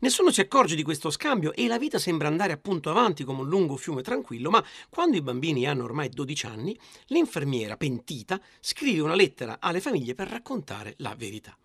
Nessuno 0.01 0.31
si 0.31 0.41
accorge 0.41 0.75
di 0.75 0.83
questo 0.83 1.11
scambio 1.11 1.53
e 1.53 1.67
la 1.67 1.79
vita 1.79 1.99
sembra 1.99 2.29
andare 2.29 2.53
appunto 2.53 2.91
avanti 2.91 3.25
come 3.25 3.41
un 3.41 3.49
lungo 3.49 3.77
fiume 3.77 4.03
tranquillo, 4.03 4.51
ma 4.51 4.65
quando 4.89 5.17
i 5.17 5.23
bambini 5.23 5.67
hanno 5.67 5.85
ormai 5.85 6.09
12 6.09 6.47
anni, 6.47 6.79
l'infermiera 7.07 7.77
pentita 7.77 8.41
scrive 8.61 9.01
una 9.01 9.15
lettera 9.15 9.59
alle 9.61 9.81
famiglie 9.81 10.15
per 10.15 10.29
raccontare 10.29 10.95
la 10.99 11.15
verità. 11.17 11.57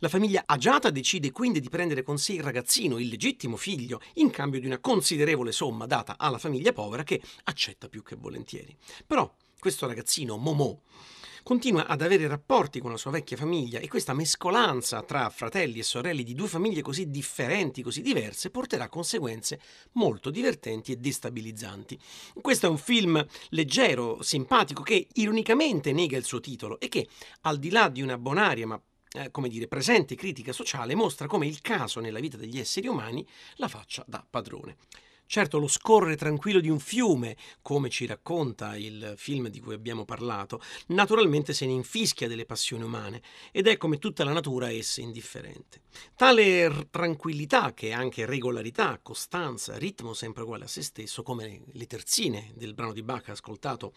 La 0.00 0.08
famiglia 0.08 0.42
agiata 0.46 0.90
decide 0.90 1.30
quindi 1.30 1.60
di 1.60 1.68
prendere 1.68 2.02
con 2.02 2.18
sé 2.18 2.34
il 2.34 2.42
ragazzino, 2.42 2.98
il 2.98 3.08
legittimo 3.08 3.56
figlio, 3.56 4.00
in 4.14 4.30
cambio 4.30 4.60
di 4.60 4.66
una 4.66 4.78
considerevole 4.78 5.52
somma 5.52 5.86
data 5.86 6.16
alla 6.18 6.38
famiglia 6.38 6.72
povera 6.72 7.02
che 7.02 7.20
accetta 7.44 7.88
più 7.88 8.02
che 8.02 8.16
volentieri. 8.16 8.76
Però 9.06 9.32
questo 9.58 9.86
ragazzino, 9.86 10.36
Momo, 10.36 10.82
continua 11.42 11.86
ad 11.86 12.02
avere 12.02 12.26
rapporti 12.26 12.80
con 12.80 12.90
la 12.90 12.96
sua 12.96 13.12
vecchia 13.12 13.36
famiglia 13.36 13.78
e 13.78 13.86
questa 13.86 14.12
mescolanza 14.12 15.02
tra 15.02 15.30
fratelli 15.30 15.78
e 15.78 15.84
sorelle 15.84 16.24
di 16.24 16.34
due 16.34 16.48
famiglie 16.48 16.82
così 16.82 17.08
differenti, 17.08 17.82
così 17.82 18.02
diverse, 18.02 18.50
porterà 18.50 18.88
conseguenze 18.88 19.60
molto 19.92 20.30
divertenti 20.30 20.90
e 20.90 20.96
destabilizzanti. 20.96 21.98
Questo 22.40 22.66
è 22.66 22.68
un 22.68 22.78
film 22.78 23.24
leggero, 23.50 24.22
simpatico, 24.22 24.82
che 24.82 25.06
ironicamente 25.14 25.92
nega 25.92 26.16
il 26.16 26.24
suo 26.24 26.40
titolo 26.40 26.80
e 26.80 26.88
che, 26.88 27.08
al 27.42 27.58
di 27.58 27.70
là 27.70 27.88
di 27.88 28.02
una 28.02 28.18
bonaria 28.18 28.66
ma 28.66 28.82
eh, 29.16 29.30
come 29.30 29.48
dire, 29.48 29.66
presente 29.66 30.14
critica 30.14 30.52
sociale 30.52 30.94
mostra 30.94 31.26
come 31.26 31.46
il 31.46 31.60
caso 31.60 32.00
nella 32.00 32.20
vita 32.20 32.36
degli 32.36 32.58
esseri 32.58 32.86
umani 32.86 33.26
la 33.56 33.68
faccia 33.68 34.04
da 34.06 34.24
padrone. 34.28 34.76
Certo, 35.28 35.58
lo 35.58 35.66
scorrere 35.66 36.16
tranquillo 36.16 36.60
di 36.60 36.68
un 36.68 36.78
fiume, 36.78 37.36
come 37.60 37.88
ci 37.88 38.06
racconta 38.06 38.76
il 38.76 39.14
film 39.16 39.48
di 39.48 39.58
cui 39.58 39.74
abbiamo 39.74 40.04
parlato, 40.04 40.62
naturalmente 40.88 41.52
se 41.52 41.66
ne 41.66 41.72
infischia 41.72 42.28
delle 42.28 42.46
passioni 42.46 42.84
umane 42.84 43.20
ed 43.50 43.66
è 43.66 43.76
come 43.76 43.98
tutta 43.98 44.22
la 44.22 44.32
natura 44.32 44.70
esse 44.70 45.00
indifferente. 45.00 45.82
Tale 46.14 46.86
tranquillità, 46.90 47.74
che 47.74 47.88
è 47.88 47.92
anche 47.92 48.24
regolarità, 48.24 49.00
costanza, 49.02 49.76
ritmo 49.78 50.14
sempre 50.14 50.44
uguale 50.44 50.64
a 50.64 50.68
se 50.68 50.82
stesso, 50.82 51.24
come 51.24 51.62
le 51.72 51.86
terzine 51.86 52.52
del 52.54 52.74
brano 52.74 52.92
di 52.92 53.02
Bach 53.02 53.28
ascoltato 53.28 53.94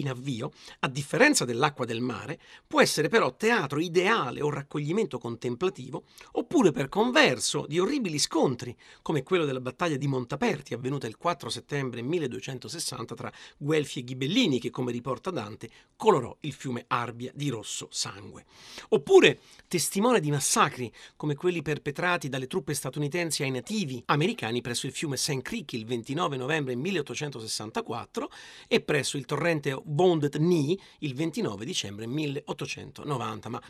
in 0.00 0.08
avvio, 0.08 0.50
a 0.80 0.88
differenza 0.88 1.44
dell'acqua 1.44 1.84
del 1.84 2.00
mare, 2.00 2.40
può 2.66 2.80
essere 2.80 3.08
però 3.08 3.34
teatro 3.36 3.80
ideale 3.80 4.42
o 4.42 4.50
raccoglimento 4.50 5.18
contemplativo, 5.18 6.04
oppure 6.32 6.72
per 6.72 6.88
converso 6.88 7.64
di 7.68 7.78
orribili 7.78 8.18
scontri, 8.18 8.76
come 9.02 9.22
quello 9.22 9.44
della 9.44 9.60
battaglia 9.60 9.96
di 9.96 10.06
Montaperti 10.06 10.74
avvenuta 10.74 11.06
il 11.06 11.16
4 11.16 11.48
settembre 11.48 12.02
1260 12.02 13.14
tra 13.14 13.32
Guelfi 13.56 14.00
e 14.00 14.04
Ghibellini, 14.04 14.58
che, 14.58 14.70
come 14.70 14.92
riporta 14.92 15.30
Dante, 15.30 15.70
colorò 15.96 16.36
il 16.40 16.52
fiume 16.52 16.84
Arbia 16.88 17.32
di 17.34 17.48
rosso 17.48 17.88
sangue. 17.90 18.44
Oppure 18.90 19.40
testimone 19.68 20.20
di 20.20 20.30
massacri, 20.30 20.92
come 21.16 21.34
quelli 21.34 21.62
perpetrati 21.62 22.28
dalle 22.28 22.46
truppe 22.46 22.74
statunitensi 22.74 23.42
ai 23.42 23.50
nativi 23.50 24.02
americani 24.06 24.60
presso 24.60 24.86
il 24.86 24.92
fiume 24.92 25.16
St. 25.16 25.42
Creek 25.42 25.72
il 25.72 25.84
29 25.86 26.36
novembre 26.36 26.74
1864 26.74 28.30
e 28.68 28.80
presso 28.80 29.16
il 29.16 29.24
torrente 29.24 29.78
Wounded 29.86 30.36
Knee 30.36 30.76
il 31.00 31.14
29 31.14 31.64
dicembre 31.64 32.06
1890. 32.06 33.48
Ma 33.48 33.62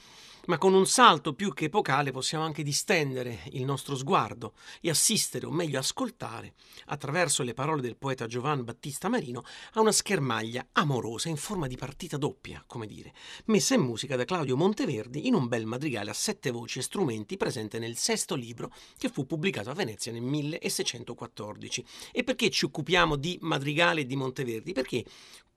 ma 0.46 0.58
con 0.58 0.74
un 0.74 0.86
salto 0.86 1.34
più 1.34 1.52
che 1.52 1.64
epocale 1.64 2.12
possiamo 2.12 2.44
anche 2.44 2.62
distendere 2.62 3.40
il 3.50 3.64
nostro 3.64 3.96
sguardo 3.96 4.54
e 4.80 4.90
assistere, 4.90 5.46
o 5.46 5.50
meglio 5.50 5.78
ascoltare, 5.78 6.54
attraverso 6.86 7.42
le 7.42 7.52
parole 7.52 7.80
del 7.80 7.96
poeta 7.96 8.26
Giovan 8.26 8.62
Battista 8.62 9.08
Marino, 9.08 9.42
a 9.72 9.80
una 9.80 9.90
schermaglia 9.90 10.68
amorosa 10.72 11.28
in 11.28 11.36
forma 11.36 11.66
di 11.66 11.76
partita 11.76 12.16
doppia, 12.16 12.62
come 12.66 12.86
dire, 12.86 13.12
messa 13.46 13.74
in 13.74 13.80
musica 13.80 14.14
da 14.14 14.24
Claudio 14.24 14.56
Monteverdi 14.56 15.26
in 15.26 15.34
un 15.34 15.48
bel 15.48 15.66
madrigale 15.66 16.10
a 16.10 16.14
sette 16.14 16.52
voci 16.52 16.78
e 16.78 16.82
strumenti 16.82 17.36
presente 17.36 17.80
nel 17.80 17.96
sesto 17.96 18.36
libro 18.36 18.72
che 18.98 19.08
fu 19.08 19.26
pubblicato 19.26 19.70
a 19.70 19.74
Venezia 19.74 20.12
nel 20.12 20.22
1614. 20.22 21.84
E 22.12 22.22
perché 22.22 22.50
ci 22.50 22.66
occupiamo 22.66 23.16
di 23.16 23.36
madrigale 23.40 24.06
di 24.06 24.14
Monteverdi? 24.14 24.72
Perché 24.72 25.04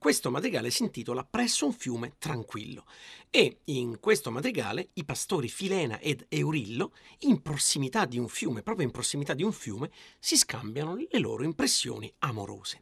questo 0.00 0.30
madrigale 0.30 0.70
si 0.70 0.82
intitola 0.82 1.26
Presso 1.28 1.66
un 1.66 1.74
fiume 1.74 2.14
tranquillo 2.16 2.86
e 3.28 3.58
in 3.64 4.00
questo 4.00 4.30
madrigale 4.30 4.88
i 4.94 5.04
pastori 5.04 5.46
Filena 5.46 5.98
ed 5.98 6.24
Eurillo, 6.30 6.94
in 7.20 7.42
prossimità 7.42 8.06
di 8.06 8.18
un 8.18 8.26
fiume, 8.26 8.62
proprio 8.62 8.86
in 8.86 8.92
prossimità 8.92 9.34
di 9.34 9.42
un 9.42 9.52
fiume, 9.52 9.90
si 10.18 10.38
scambiano 10.38 10.94
le 10.94 11.18
loro 11.18 11.44
impressioni 11.44 12.10
amorose. 12.20 12.80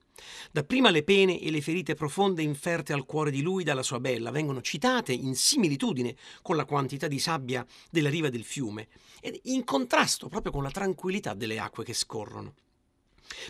Dapprima 0.53 0.91
le 0.91 1.03
pene 1.03 1.41
e 1.41 1.51
le 1.51 1.61
ferite 1.61 1.97
profonde 1.97 2.43
inferte 2.43 2.93
al 2.93 3.05
cuore 3.05 3.33
di 3.33 3.43
lui 3.43 3.65
dalla 3.65 3.83
sua 3.83 3.99
bella 3.99 4.31
vengono 4.31 4.61
citate 4.61 5.13
in 5.13 5.35
similitudine 5.35 6.15
con 6.41 6.55
la 6.55 6.67
quantità 6.67 7.09
di 7.09 7.19
sabbia 7.19 7.67
della 7.91 8.11
riva 8.11 8.29
del 8.29 8.45
fiume 8.45 8.87
ed 9.21 9.37
in 9.47 9.65
contrasto 9.65 10.29
proprio 10.29 10.53
con 10.53 10.63
la 10.63 10.71
tranquillità 10.71 11.35
delle 11.35 11.59
acque 11.59 11.83
che 11.83 11.95
scorrono. 11.95 12.55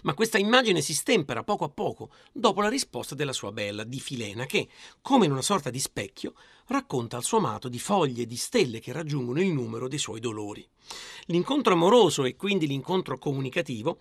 Ma 0.03 0.14
questa 0.14 0.38
immagine 0.38 0.81
si 0.81 0.95
stempera 0.95 1.45
poco 1.45 1.64
a 1.64 1.69
poco 1.69 2.11
dopo 2.33 2.61
la 2.61 2.69
risposta 2.69 3.14
della 3.14 3.33
sua 3.33 3.53
bella, 3.53 3.85
di 3.85 4.01
Filena, 4.01 4.47
che, 4.47 4.69
come 5.01 5.27
in 5.27 5.33
una 5.33 5.43
sorta 5.43 5.71
di 5.71 5.81
specchio, 5.81 6.35
racconta 6.67 7.17
al 7.17 7.25
suo 7.25 7.38
amato 7.38 7.69
di 7.69 7.79
foglie 7.79 8.23
e 8.23 8.27
di 8.27 8.37
stelle 8.37 8.81
che 8.81 8.93
raggiungono 8.93 9.41
il 9.41 9.53
numero 9.53 9.88
dei 9.88 9.99
suoi 9.99 10.21
dolori. 10.21 10.67
L'incontro 11.27 11.75
amoroso 11.75 12.25
e 12.25 12.37
quindi 12.37 12.67
l'incontro 12.67 13.19
comunicativo 13.19 13.99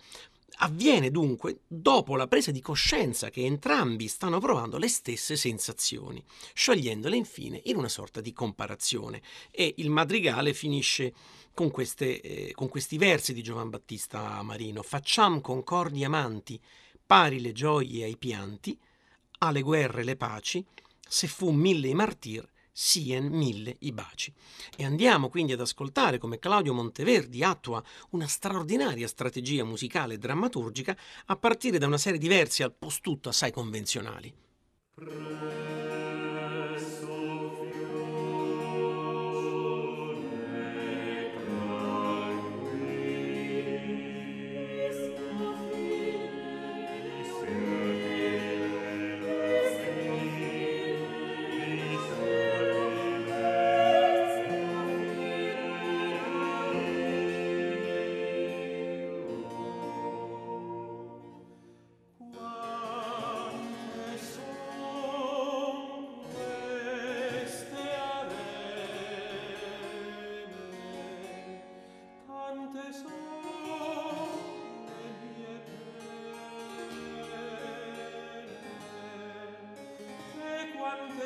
avviene 0.60 1.10
dunque 1.10 1.60
dopo 1.66 2.16
la 2.16 2.26
presa 2.26 2.50
di 2.50 2.60
coscienza 2.60 3.30
che 3.30 3.44
entrambi 3.44 4.08
stanno 4.08 4.40
provando 4.40 4.78
le 4.78 4.88
stesse 4.88 5.36
sensazioni, 5.36 6.22
sciogliendole 6.54 7.16
infine 7.16 7.60
in 7.64 7.76
una 7.76 7.88
sorta 7.88 8.20
di 8.20 8.32
comparazione 8.32 9.22
e 9.50 9.74
il 9.76 9.90
madrigale 9.90 10.54
finisce 10.54 11.14
con, 11.58 11.72
queste, 11.72 12.20
eh, 12.20 12.52
con 12.54 12.68
questi 12.68 12.98
versi 12.98 13.34
di 13.34 13.42
Giovan 13.42 13.68
Battista 13.68 14.40
Marino. 14.44 14.80
Facciam 14.84 15.40
concordi 15.40 16.04
amanti, 16.04 16.60
pari 17.04 17.40
le 17.40 17.50
gioie 17.50 18.04
ai 18.04 18.16
pianti, 18.16 18.78
alle 19.38 19.62
guerre 19.62 20.04
le 20.04 20.14
paci, 20.14 20.64
se 21.00 21.26
fu 21.26 21.50
mille 21.50 21.88
i 21.88 21.94
martir, 21.94 22.48
sien 22.70 23.26
mille 23.26 23.74
i 23.80 23.90
baci. 23.90 24.32
E 24.76 24.84
andiamo 24.84 25.28
quindi 25.28 25.50
ad 25.50 25.60
ascoltare 25.60 26.18
come 26.18 26.38
Claudio 26.38 26.74
Monteverdi 26.74 27.42
attua 27.42 27.82
una 28.10 28.28
straordinaria 28.28 29.08
strategia 29.08 29.64
musicale 29.64 30.14
e 30.14 30.18
drammaturgica 30.18 30.96
a 31.26 31.34
partire 31.34 31.78
da 31.78 31.88
una 31.88 31.98
serie 31.98 32.20
di 32.20 32.28
versi 32.28 32.62
al 32.62 32.72
post 32.72 33.00
tutto 33.00 33.30
assai 33.30 33.50
convenzionali. 33.50 34.32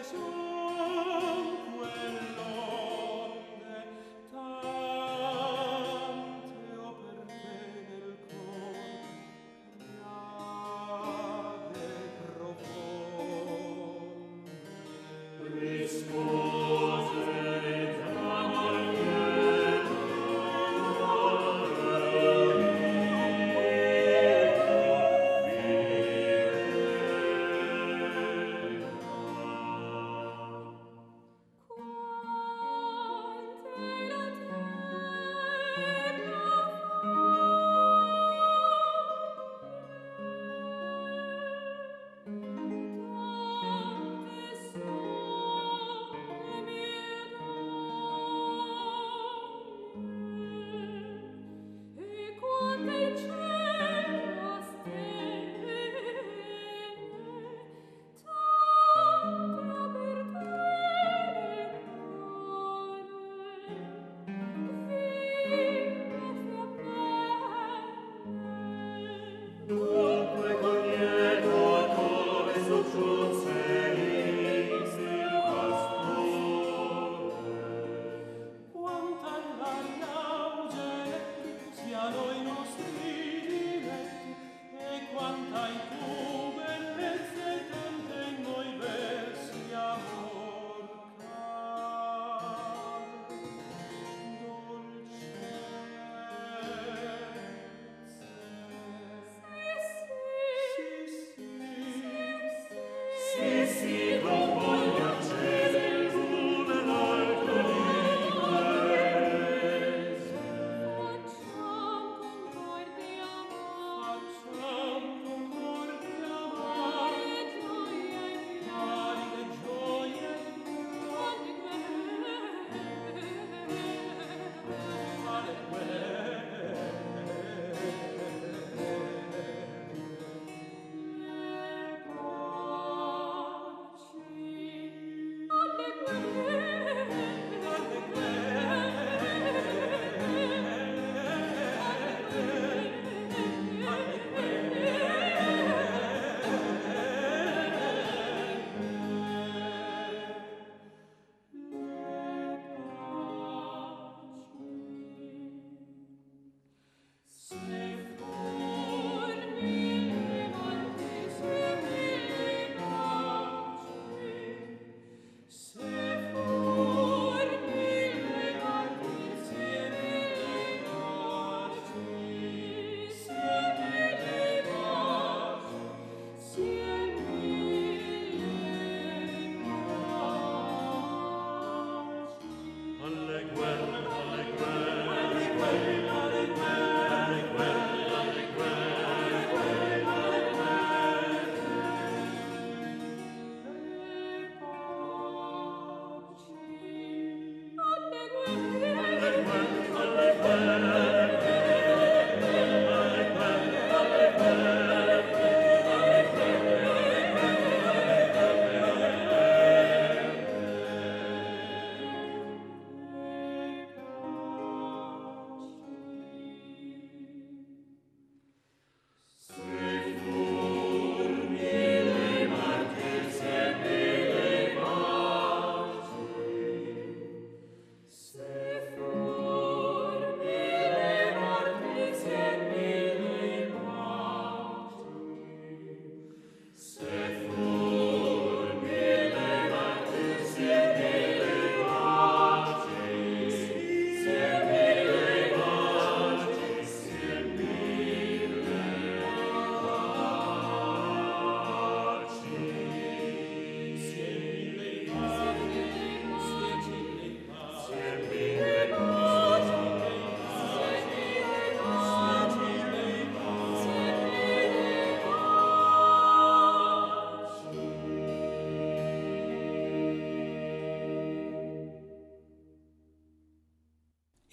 E 0.02 0.41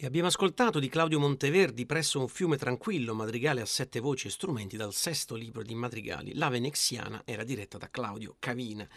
abbiamo 0.10 0.30
ascoltato 0.30 0.80
di 0.80 0.90
Claudio 0.90 1.20
Monteverdi 1.20 1.86
Presso 1.86 2.20
un 2.20 2.28
fiume 2.28 2.58
tranquillo, 2.58 3.14
madrigale 3.14 3.62
a 3.62 3.66
sette 3.66 4.00
voci 4.00 4.26
e 4.26 4.32
strumenti 4.32 4.76
dal 4.76 4.92
sesto 4.92 5.36
libro 5.36 5.62
di 5.62 5.76
madrigali. 5.76 6.34
La 6.34 6.50
Venexiana 6.50 7.22
era 7.26 7.44
diretta 7.44 7.78
da 7.78 7.92
Claudio 7.92 8.36
Cavina. 8.40 8.88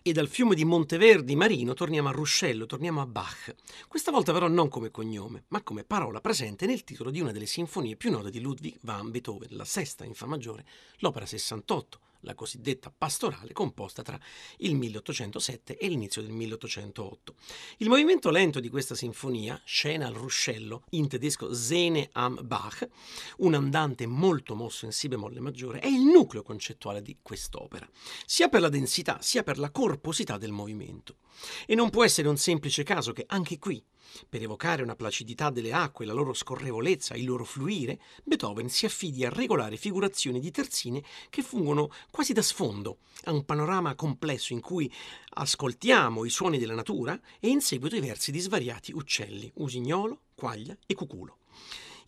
E 0.00 0.12
dal 0.12 0.28
fiume 0.28 0.54
di 0.54 0.64
Monteverdi 0.64 1.36
Marino 1.36 1.74
torniamo 1.74 2.08
a 2.08 2.12
Ruscello, 2.12 2.64
torniamo 2.64 3.02
a 3.02 3.06
Bach. 3.06 3.54
Questa 3.86 4.10
volta 4.10 4.32
però 4.32 4.48
non 4.48 4.68
come 4.70 4.90
cognome, 4.90 5.44
ma 5.48 5.62
come 5.62 5.84
parola 5.84 6.22
presente 6.22 6.64
nel 6.64 6.84
titolo 6.84 7.10
di 7.10 7.20
una 7.20 7.32
delle 7.32 7.44
sinfonie 7.44 7.96
più 7.96 8.10
note 8.10 8.30
di 8.30 8.40
Ludwig 8.40 8.78
van 8.80 9.10
Beethoven, 9.10 9.48
la 9.50 9.66
sesta 9.66 10.06
in 10.06 10.14
Fa 10.14 10.24
maggiore, 10.24 10.64
l'opera 11.00 11.26
68, 11.26 12.00
la 12.26 12.34
cosiddetta 12.34 12.92
pastorale 12.96 13.52
composta 13.52 14.02
tra 14.02 14.20
il 14.58 14.74
1807 14.74 15.78
e 15.78 15.88
l'inizio 15.88 16.20
del 16.20 16.32
1808. 16.32 17.34
Il 17.78 17.88
movimento 17.88 18.30
lento 18.30 18.60
di 18.60 18.68
questa 18.68 18.94
sinfonia, 18.94 19.60
scena 19.64 20.08
al 20.08 20.14
ruscello, 20.14 20.84
in 20.90 21.08
tedesco 21.08 21.54
Sene 21.54 22.10
am 22.12 22.38
Bach, 22.42 22.86
un 23.38 23.54
andante 23.54 24.06
molto 24.06 24.54
mosso 24.54 24.84
in 24.84 24.92
si 24.92 25.08
bemolle 25.08 25.40
maggiore, 25.40 25.78
è 25.78 25.86
il 25.86 26.02
nucleo 26.02 26.42
concettuale 26.42 27.00
di 27.00 27.18
quest'opera, 27.22 27.88
sia 28.26 28.48
per 28.48 28.60
la 28.60 28.68
densità 28.68 29.18
sia 29.20 29.42
per 29.42 29.58
la 29.58 29.70
corposità 29.70 30.36
del 30.36 30.52
movimento. 30.52 31.18
E 31.66 31.74
non 31.74 31.90
può 31.90 32.04
essere 32.04 32.28
un 32.28 32.36
semplice 32.36 32.82
caso 32.82 33.12
che 33.12 33.24
anche 33.26 33.58
qui 33.58 33.82
per 34.28 34.42
evocare 34.42 34.82
una 34.82 34.96
placidità 34.96 35.50
delle 35.50 35.72
acque, 35.72 36.04
la 36.04 36.12
loro 36.12 36.32
scorrevolezza, 36.32 37.14
il 37.14 37.24
loro 37.24 37.44
fluire, 37.44 38.00
Beethoven 38.24 38.68
si 38.68 38.86
affidi 38.86 39.24
a 39.24 39.30
regolari 39.30 39.76
figurazioni 39.76 40.40
di 40.40 40.50
terzine 40.50 41.02
che 41.30 41.42
fungono 41.42 41.90
quasi 42.10 42.32
da 42.32 42.42
sfondo 42.42 42.98
a 43.24 43.32
un 43.32 43.44
panorama 43.44 43.94
complesso 43.94 44.52
in 44.52 44.60
cui 44.60 44.92
ascoltiamo 45.34 46.24
i 46.24 46.30
suoni 46.30 46.58
della 46.58 46.74
natura 46.74 47.18
e 47.40 47.48
in 47.48 47.60
seguito 47.60 47.96
i 47.96 48.00
versi 48.00 48.30
di 48.30 48.40
svariati 48.40 48.92
uccelli, 48.92 49.50
usignolo, 49.56 50.20
quaglia 50.34 50.76
e 50.86 50.94
cuculo. 50.94 51.38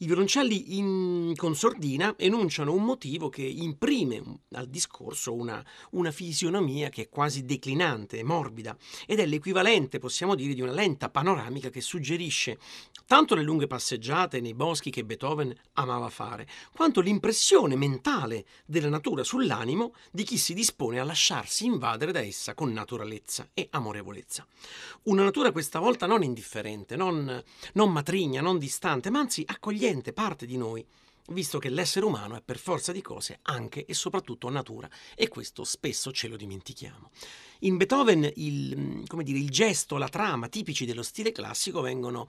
I 0.01 0.07
violoncelli 0.07 0.79
in, 0.79 1.33
con 1.35 1.57
sordina 1.57 2.15
enunciano 2.17 2.73
un 2.73 2.85
motivo 2.85 3.29
che 3.29 3.43
imprime 3.43 4.23
al 4.53 4.69
discorso 4.69 5.35
una, 5.35 5.65
una 5.91 6.13
fisionomia 6.13 6.89
che 6.89 7.03
è 7.03 7.09
quasi 7.09 7.45
declinante, 7.45 8.23
morbida, 8.23 8.77
ed 9.09 9.19
è 9.19 9.27
l'equivalente, 9.27 9.99
possiamo 9.99 10.37
dire, 10.37 10.55
di 10.55 10.61
una 10.61 10.71
lenta 10.71 11.11
panoramica 11.11 11.69
che 11.69 11.81
suggerisce 11.81 12.61
tanto 13.07 13.35
le 13.35 13.43
lunghe 13.43 13.67
passeggiate 13.67 14.41
nei 14.41 14.55
boschi 14.55 14.91
che 14.91 15.05
Beethoven 15.05 15.53
amava 15.73 16.11
fare, 16.11 16.47
quanto 16.73 17.01
l'impressione 17.01 17.75
mentale 17.75 18.45
della 18.67 18.89
natura 18.89 19.25
sull'animo 19.25 19.95
di 20.13 20.23
chi 20.23 20.39
si 20.39 20.55
dispone 20.55 21.01
a 21.01 21.05
lasciarsi 21.05 21.65
invadere 21.65 22.13
da 22.13 22.21
essa 22.21 22.55
con 22.55 22.73
naturalezza 22.73 23.49
e 23.53 23.67
amorevolezza. 23.73 24.47
Una 25.05 25.25
natura 25.25 25.51
questa 25.51 25.81
volta 25.81 26.07
non 26.07 26.23
indifferente, 26.23 26.95
non, 26.95 27.43
non 27.73 27.91
matrigna, 27.91 28.41
non 28.41 28.59
distante, 28.59 29.11
ma 29.11 29.19
anzi 29.19 29.43
accogliente 29.45 29.87
evidente 29.89 30.13
parte 30.13 30.47
di 30.47 30.57
noi, 30.57 30.85
visto 31.29 31.59
che 31.59 31.71
l'essere 31.71 32.05
umano 32.05 32.37
è 32.37 32.43
per 32.43 32.59
forza 32.59 32.93
di 32.93 33.03
cose 33.03 33.39
anche 33.43 33.85
e 33.85 33.95
soprattutto 33.95 34.51
natura 34.51 34.89
e 35.15 35.29
questo 35.29 35.65
spesso 35.65 36.13
ce 36.13 36.29
lo 36.29 36.37
dimentichiamo. 36.37 37.11
In 37.61 37.77
Beethoven 37.77 38.31
il, 38.37 39.05
dire, 39.23 39.39
il 39.39 39.51
gesto, 39.51 39.97
la 39.97 40.09
trama 40.09 40.49
tipici 40.49 40.85
dello 40.85 41.03
stile 41.03 41.33
classico 41.33 41.81
vengono 41.81 42.29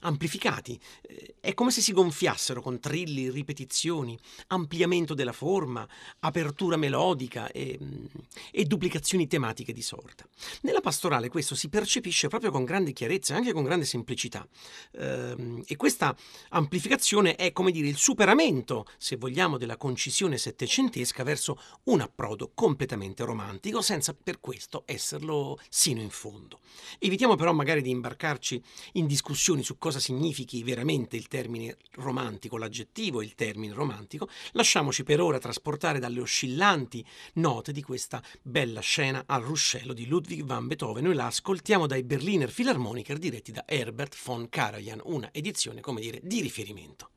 amplificati. 0.00 0.78
Eh, 1.02 1.34
è 1.40 1.54
come 1.54 1.70
se 1.70 1.80
si 1.80 1.92
gonfiassero 1.92 2.60
con 2.60 2.80
trilli, 2.80 3.30
ripetizioni, 3.30 4.18
ampliamento 4.48 5.14
della 5.14 5.32
forma, 5.32 5.86
apertura 6.20 6.76
melodica 6.76 7.50
e, 7.50 7.78
mm, 7.82 8.04
e, 8.50 8.64
duplicazioni 8.64 9.26
tematiche 9.26 9.72
di 9.72 9.82
sorta. 9.82 10.26
Nella 10.62 10.80
pastorale 10.80 11.28
questo 11.28 11.54
si 11.54 11.68
percepisce 11.68 12.28
proprio 12.28 12.50
con 12.50 12.64
grande 12.64 12.92
chiarezza 12.92 13.34
e 13.34 13.36
anche 13.36 13.52
con 13.52 13.64
grande 13.64 13.84
semplicità. 13.84 14.46
Ehm, 14.92 15.62
e 15.66 15.76
questa 15.76 16.16
amplificazione 16.50 17.36
è, 17.36 17.52
come 17.52 17.70
dire, 17.70 17.88
il 17.88 17.96
superamento, 17.96 18.86
se 18.98 19.16
vogliamo, 19.16 19.58
della 19.58 19.76
concisione 19.76 20.38
settecentesca 20.38 21.22
verso 21.22 21.58
un 21.84 22.00
approdo 22.00 22.50
completamente 22.54 23.24
romantico, 23.24 23.80
senza 23.80 24.14
per 24.14 24.40
questo 24.40 24.82
esserlo 24.86 25.58
sino 25.68 26.00
in 26.00 26.10
fondo. 26.10 26.60
Evitiamo 26.98 27.36
però 27.36 27.52
magari 27.52 27.82
di 27.82 27.90
imbarcarci 27.90 28.62
in 28.92 29.06
discussioni 29.06 29.62
su 29.62 29.78
cosa 29.86 30.00
significhi 30.00 30.64
veramente 30.64 31.14
il 31.14 31.28
termine 31.28 31.76
romantico, 31.92 32.56
l'aggettivo 32.56 33.22
il 33.22 33.36
termine 33.36 33.72
romantico, 33.72 34.28
lasciamoci 34.54 35.04
per 35.04 35.20
ora 35.20 35.38
trasportare 35.38 36.00
dalle 36.00 36.20
oscillanti 36.20 37.06
note 37.34 37.70
di 37.70 37.82
questa 37.82 38.20
bella 38.42 38.80
scena 38.80 39.22
al 39.26 39.42
ruscello 39.42 39.92
di 39.92 40.08
Ludwig 40.08 40.42
van 40.42 40.66
Beethoven. 40.66 41.04
Noi 41.04 41.14
la 41.14 41.26
ascoltiamo 41.26 41.86
dai 41.86 42.02
Berliner 42.02 42.52
Philharmoniker 42.52 43.16
diretti 43.16 43.52
da 43.52 43.62
Herbert 43.64 44.16
von 44.24 44.48
Karajan, 44.48 45.02
una 45.04 45.28
edizione, 45.32 45.80
come 45.80 46.00
dire, 46.00 46.18
di 46.20 46.40
riferimento. 46.40 47.10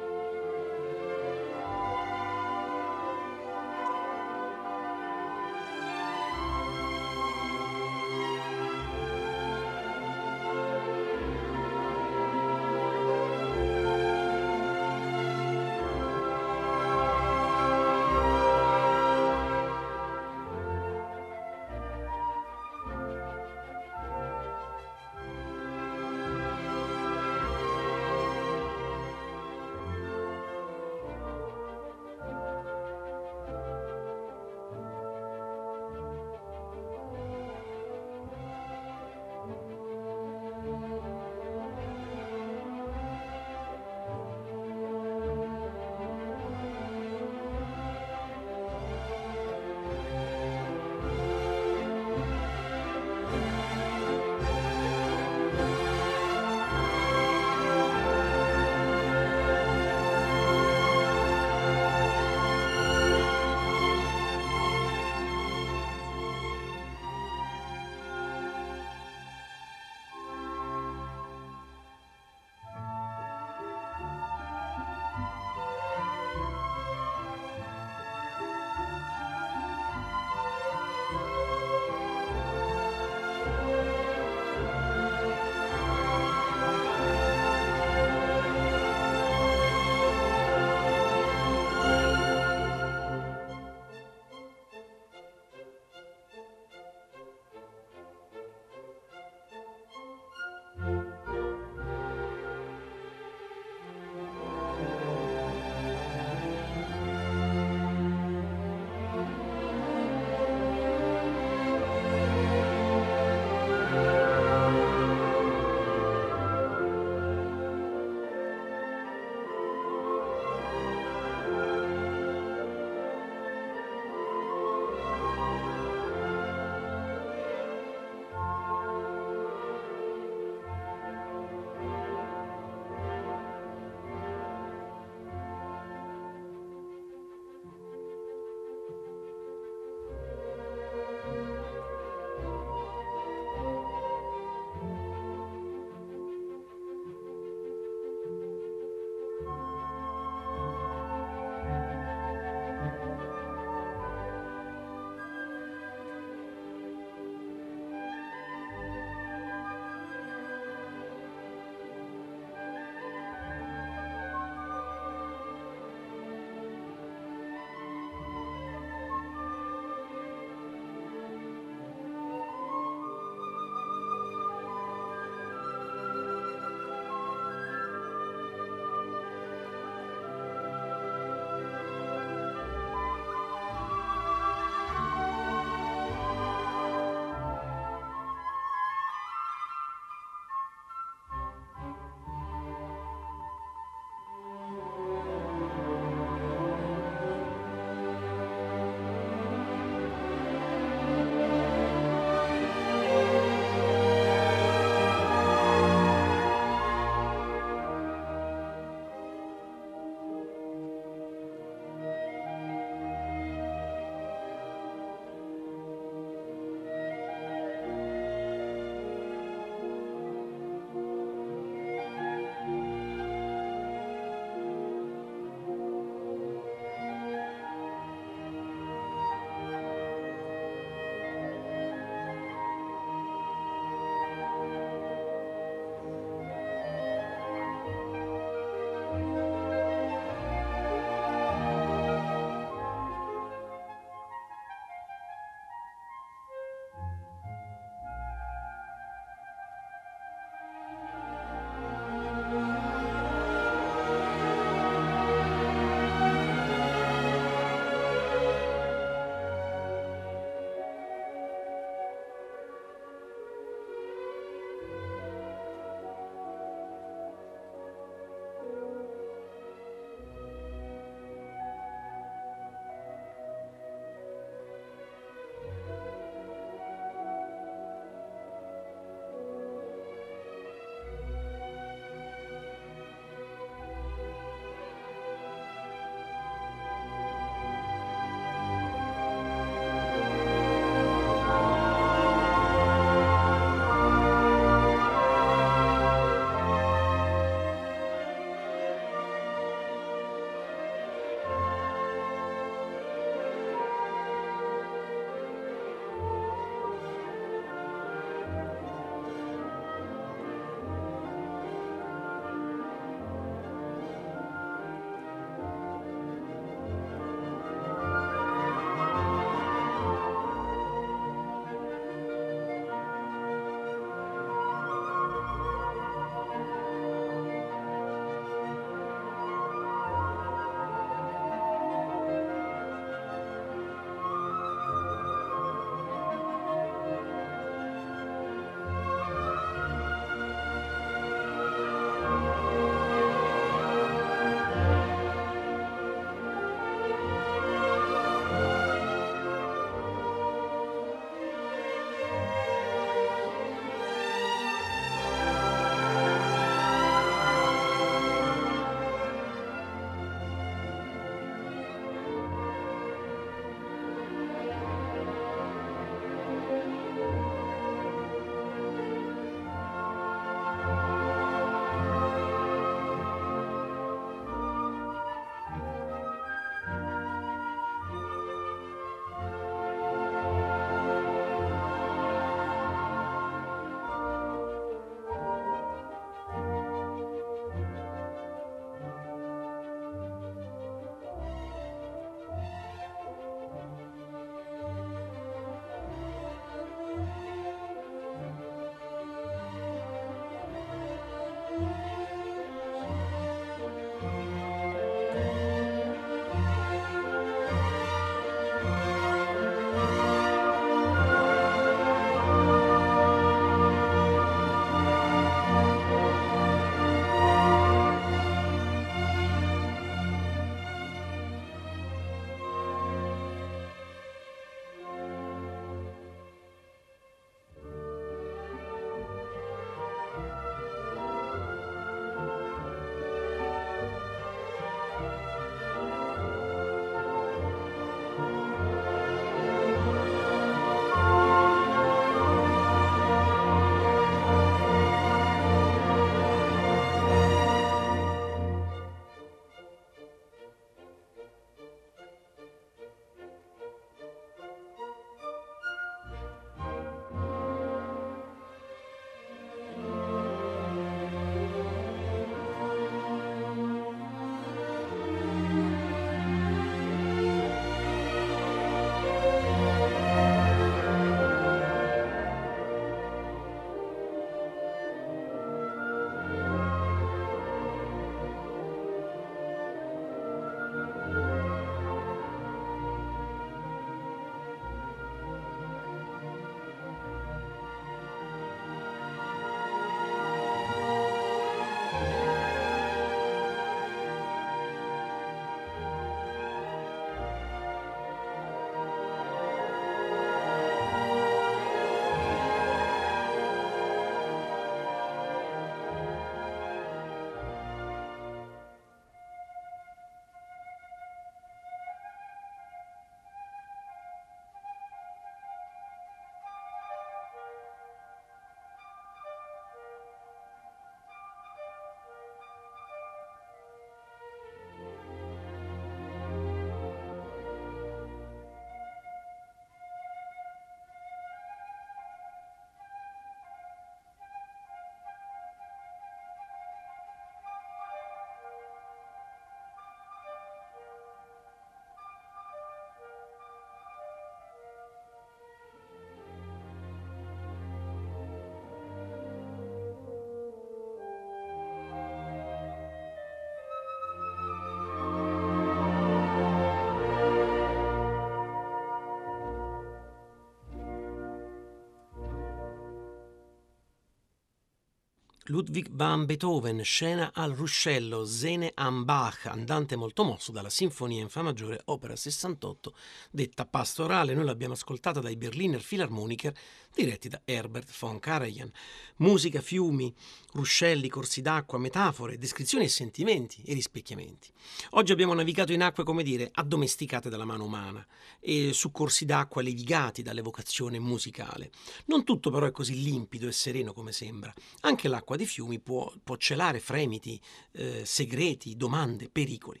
Ludwig 565.70 566.08
van 566.10 566.46
Beethoven, 566.46 567.04
scena 567.04 567.52
al 567.54 567.70
ruscello, 567.70 568.44
Zene 568.44 568.90
am 568.92 569.24
Bach, 569.24 569.66
andante 569.66 570.16
molto 570.16 570.42
mosso 570.42 570.72
dalla 570.72 570.90
Sinfonia 570.90 571.42
in 571.42 571.48
Fa 571.48 571.62
maggiore, 571.62 572.00
opera 572.06 572.34
68, 572.34 573.14
detta 573.52 573.86
pastorale. 573.86 574.52
Noi 574.52 574.64
l'abbiamo 574.64 574.94
ascoltata 574.94 575.38
dai 575.38 575.54
Berliner 575.54 576.02
Philharmoniker 576.02 576.74
diretti 577.14 577.48
da 577.48 577.60
Herbert 577.64 578.10
von 578.18 578.38
Karajan. 578.38 578.90
Musica, 579.36 579.80
fiumi, 579.80 580.32
ruscelli, 580.72 581.28
corsi 581.28 581.60
d'acqua, 581.60 581.98
metafore, 581.98 582.58
descrizioni 582.58 583.04
e 583.04 583.08
sentimenti 583.08 583.82
e 583.84 583.94
rispecchiamenti. 583.94 584.70
Oggi 585.10 585.32
abbiamo 585.32 585.54
navigato 585.54 585.92
in 585.92 586.02
acque, 586.02 586.24
come 586.24 586.42
dire, 586.42 586.70
addomesticate 586.72 587.48
dalla 587.48 587.64
mano 587.64 587.84
umana 587.84 588.26
e 588.60 588.92
su 588.92 589.10
corsi 589.10 589.44
d'acqua 589.44 589.82
levigati 589.82 590.42
dall'evocazione 590.42 591.18
musicale. 591.18 591.90
Non 592.26 592.44
tutto 592.44 592.70
però 592.70 592.86
è 592.86 592.90
così 592.90 593.22
limpido 593.22 593.66
e 593.66 593.72
sereno 593.72 594.12
come 594.12 594.32
sembra. 594.32 594.72
Anche 595.00 595.28
l'acqua 595.28 595.56
dei 595.56 595.66
fiumi 595.66 595.98
può, 595.98 596.32
può 596.42 596.56
celare 596.56 597.00
fremiti, 597.00 597.60
eh, 597.92 598.24
segreti, 598.24 598.96
domande, 598.96 599.48
pericoli. 599.50 600.00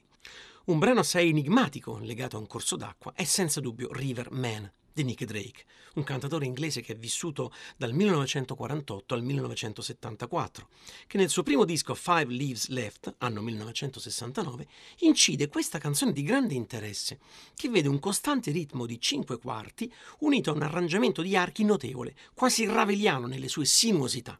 Un 0.66 0.78
brano 0.78 1.00
assai 1.00 1.30
enigmatico 1.30 1.98
legato 1.98 2.36
a 2.36 2.40
un 2.40 2.46
corso 2.46 2.76
d'acqua 2.76 3.12
è 3.14 3.24
senza 3.24 3.60
dubbio 3.60 3.88
River 3.92 4.30
Man 4.30 4.70
di 5.00 5.04
Nick 5.04 5.24
Drake, 5.24 5.64
un 5.94 6.04
cantatore 6.04 6.44
inglese 6.44 6.82
che 6.82 6.92
è 6.92 6.96
vissuto 6.96 7.52
dal 7.76 7.92
1948 7.92 9.14
al 9.14 9.22
1974, 9.22 10.68
che 11.06 11.16
nel 11.16 11.28
suo 11.28 11.42
primo 11.42 11.64
disco 11.64 11.94
Five 11.94 12.32
Leaves 12.32 12.68
Left, 12.68 13.14
anno 13.18 13.40
1969, 13.40 14.66
incide 15.00 15.48
questa 15.48 15.78
canzone 15.78 16.12
di 16.12 16.22
grande 16.22 16.54
interesse, 16.54 17.18
che 17.54 17.68
vede 17.68 17.88
un 17.88 17.98
costante 17.98 18.50
ritmo 18.50 18.86
di 18.86 19.00
cinque 19.00 19.38
quarti 19.38 19.92
unito 20.20 20.50
a 20.50 20.54
un 20.54 20.62
arrangiamento 20.62 21.22
di 21.22 21.36
archi 21.36 21.64
notevole, 21.64 22.14
quasi 22.34 22.66
raveliano 22.66 23.26
nelle 23.26 23.48
sue 23.48 23.64
sinuosità. 23.64 24.38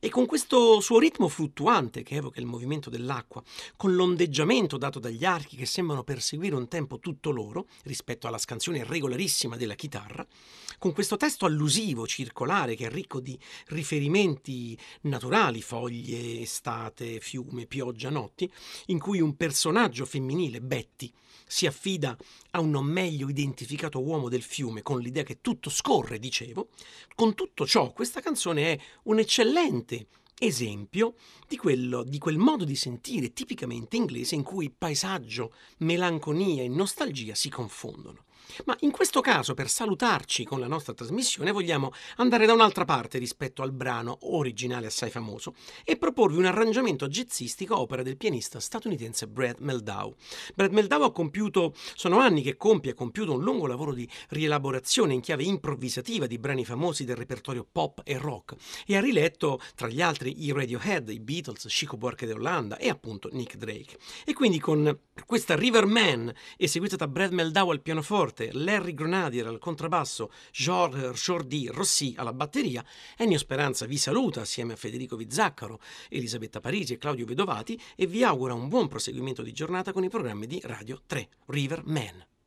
E 0.00 0.10
con 0.10 0.26
questo 0.26 0.78
suo 0.78 1.00
ritmo 1.00 1.26
fluttuante 1.26 2.04
che 2.04 2.14
evoca 2.14 2.38
il 2.38 2.46
movimento 2.46 2.88
dell'acqua, 2.88 3.42
con 3.76 3.96
l'ondeggiamento 3.96 4.76
dato 4.76 5.00
dagli 5.00 5.24
archi 5.24 5.56
che 5.56 5.66
sembrano 5.66 6.04
perseguire 6.04 6.54
un 6.54 6.68
tempo 6.68 7.00
tutto 7.00 7.32
loro 7.32 7.66
rispetto 7.82 8.28
alla 8.28 8.38
scansione 8.38 8.84
regolarissima 8.84 9.56
della 9.56 9.74
chitarra, 9.74 9.87
con 10.78 10.92
questo 10.92 11.16
testo 11.16 11.44
allusivo, 11.44 12.06
circolare, 12.06 12.76
che 12.76 12.86
è 12.86 12.90
ricco 12.90 13.20
di 13.20 13.38
riferimenti 13.66 14.78
naturali, 15.02 15.60
foglie, 15.60 16.40
estate, 16.40 17.20
fiume, 17.20 17.66
pioggia, 17.66 18.10
notti, 18.10 18.50
in 18.86 18.98
cui 18.98 19.20
un 19.20 19.36
personaggio 19.36 20.06
femminile, 20.06 20.60
Betty, 20.60 21.12
si 21.46 21.66
affida 21.66 22.16
a 22.50 22.60
un 22.60 22.70
non 22.70 22.84
meglio 22.84 23.28
identificato 23.28 24.00
uomo 24.00 24.28
del 24.28 24.42
fiume 24.42 24.82
con 24.82 25.00
l'idea 25.00 25.22
che 25.24 25.40
tutto 25.40 25.70
scorre, 25.70 26.18
dicevo, 26.18 26.68
con 27.14 27.34
tutto 27.34 27.66
ciò 27.66 27.92
questa 27.92 28.20
canzone 28.20 28.72
è 28.72 28.78
un 29.04 29.18
eccellente 29.18 30.06
esempio 30.38 31.14
di, 31.48 31.56
quello, 31.56 32.04
di 32.04 32.18
quel 32.18 32.38
modo 32.38 32.64
di 32.64 32.76
sentire 32.76 33.32
tipicamente 33.32 33.96
inglese 33.96 34.34
in 34.34 34.42
cui 34.42 34.70
paesaggio, 34.70 35.52
melanconia 35.78 36.62
e 36.62 36.68
nostalgia 36.68 37.34
si 37.34 37.48
confondono. 37.48 38.26
Ma 38.64 38.76
in 38.80 38.90
questo 38.90 39.20
caso, 39.20 39.54
per 39.54 39.68
salutarci 39.68 40.44
con 40.44 40.60
la 40.60 40.66
nostra 40.66 40.94
trasmissione, 40.94 41.52
vogliamo 41.52 41.92
andare 42.16 42.46
da 42.46 42.52
un'altra 42.52 42.84
parte 42.84 43.18
rispetto 43.18 43.62
al 43.62 43.72
brano 43.72 44.18
originale 44.22 44.86
assai 44.86 45.10
famoso 45.10 45.54
e 45.84 45.96
proporvi 45.96 46.38
un 46.38 46.46
arrangiamento 46.46 47.08
jazzistico 47.08 47.78
opera 47.78 48.02
del 48.02 48.16
pianista 48.16 48.60
statunitense 48.60 49.26
Brad 49.26 49.58
Meldau. 49.60 50.14
Brad 50.54 50.72
Meldau 50.72 51.02
ha 51.02 51.12
compiuto, 51.12 51.74
sono 51.94 52.18
anni 52.18 52.42
che 52.42 52.56
compie, 52.56 52.92
ha 52.92 52.94
compiuto 52.94 53.32
un 53.32 53.42
lungo 53.42 53.66
lavoro 53.66 53.92
di 53.92 54.08
rielaborazione 54.30 55.14
in 55.14 55.20
chiave 55.20 55.44
improvvisativa 55.44 56.26
di 56.26 56.38
brani 56.38 56.64
famosi 56.64 57.04
del 57.04 57.16
repertorio 57.16 57.66
pop 57.70 58.00
e 58.04 58.16
rock 58.18 58.54
e 58.86 58.96
ha 58.96 59.00
riletto, 59.00 59.60
tra 59.74 59.88
gli 59.88 60.02
altri, 60.02 60.44
i 60.44 60.52
Radiohead, 60.52 61.08
i 61.10 61.20
Beatles, 61.20 61.66
Chico 61.68 61.96
Buarque 61.96 62.26
d'Olanda 62.26 62.76
e 62.76 62.88
appunto 62.88 63.28
Nick 63.32 63.56
Drake. 63.56 63.98
E 64.24 64.32
quindi 64.32 64.58
con 64.58 64.98
questa 65.26 65.56
River 65.56 65.86
Man, 65.86 66.32
eseguita 66.56 66.96
da 66.96 67.08
Brad 67.08 67.32
Meldau 67.32 67.70
al 67.70 67.80
pianoforte, 67.80 68.37
parte 68.38 68.50
Larry 68.52 68.94
Grenadier 68.94 69.46
al 69.48 69.58
contrabbasso, 69.58 70.30
Georges 70.52 71.20
Jordi 71.20 71.66
Rossi 71.66 72.14
alla 72.16 72.32
batteria, 72.32 72.84
Ennio 73.16 73.38
Speranza 73.38 73.86
vi 73.86 73.98
saluta 73.98 74.42
assieme 74.42 74.74
a 74.74 74.76
Federico 74.76 75.16
Vizzaccaro, 75.16 75.80
Elisabetta 76.08 76.60
Parisi 76.60 76.92
e 76.92 76.98
Claudio 76.98 77.26
Vedovati 77.26 77.80
e 77.96 78.06
vi 78.06 78.22
augura 78.22 78.54
un 78.54 78.68
buon 78.68 78.86
proseguimento 78.86 79.42
di 79.42 79.52
giornata 79.52 79.92
con 79.92 80.04
i 80.04 80.08
programmi 80.08 80.46
di 80.46 80.60
Radio 80.62 81.02
3, 81.04 81.28
River 81.46 81.82
Man. 81.84 82.37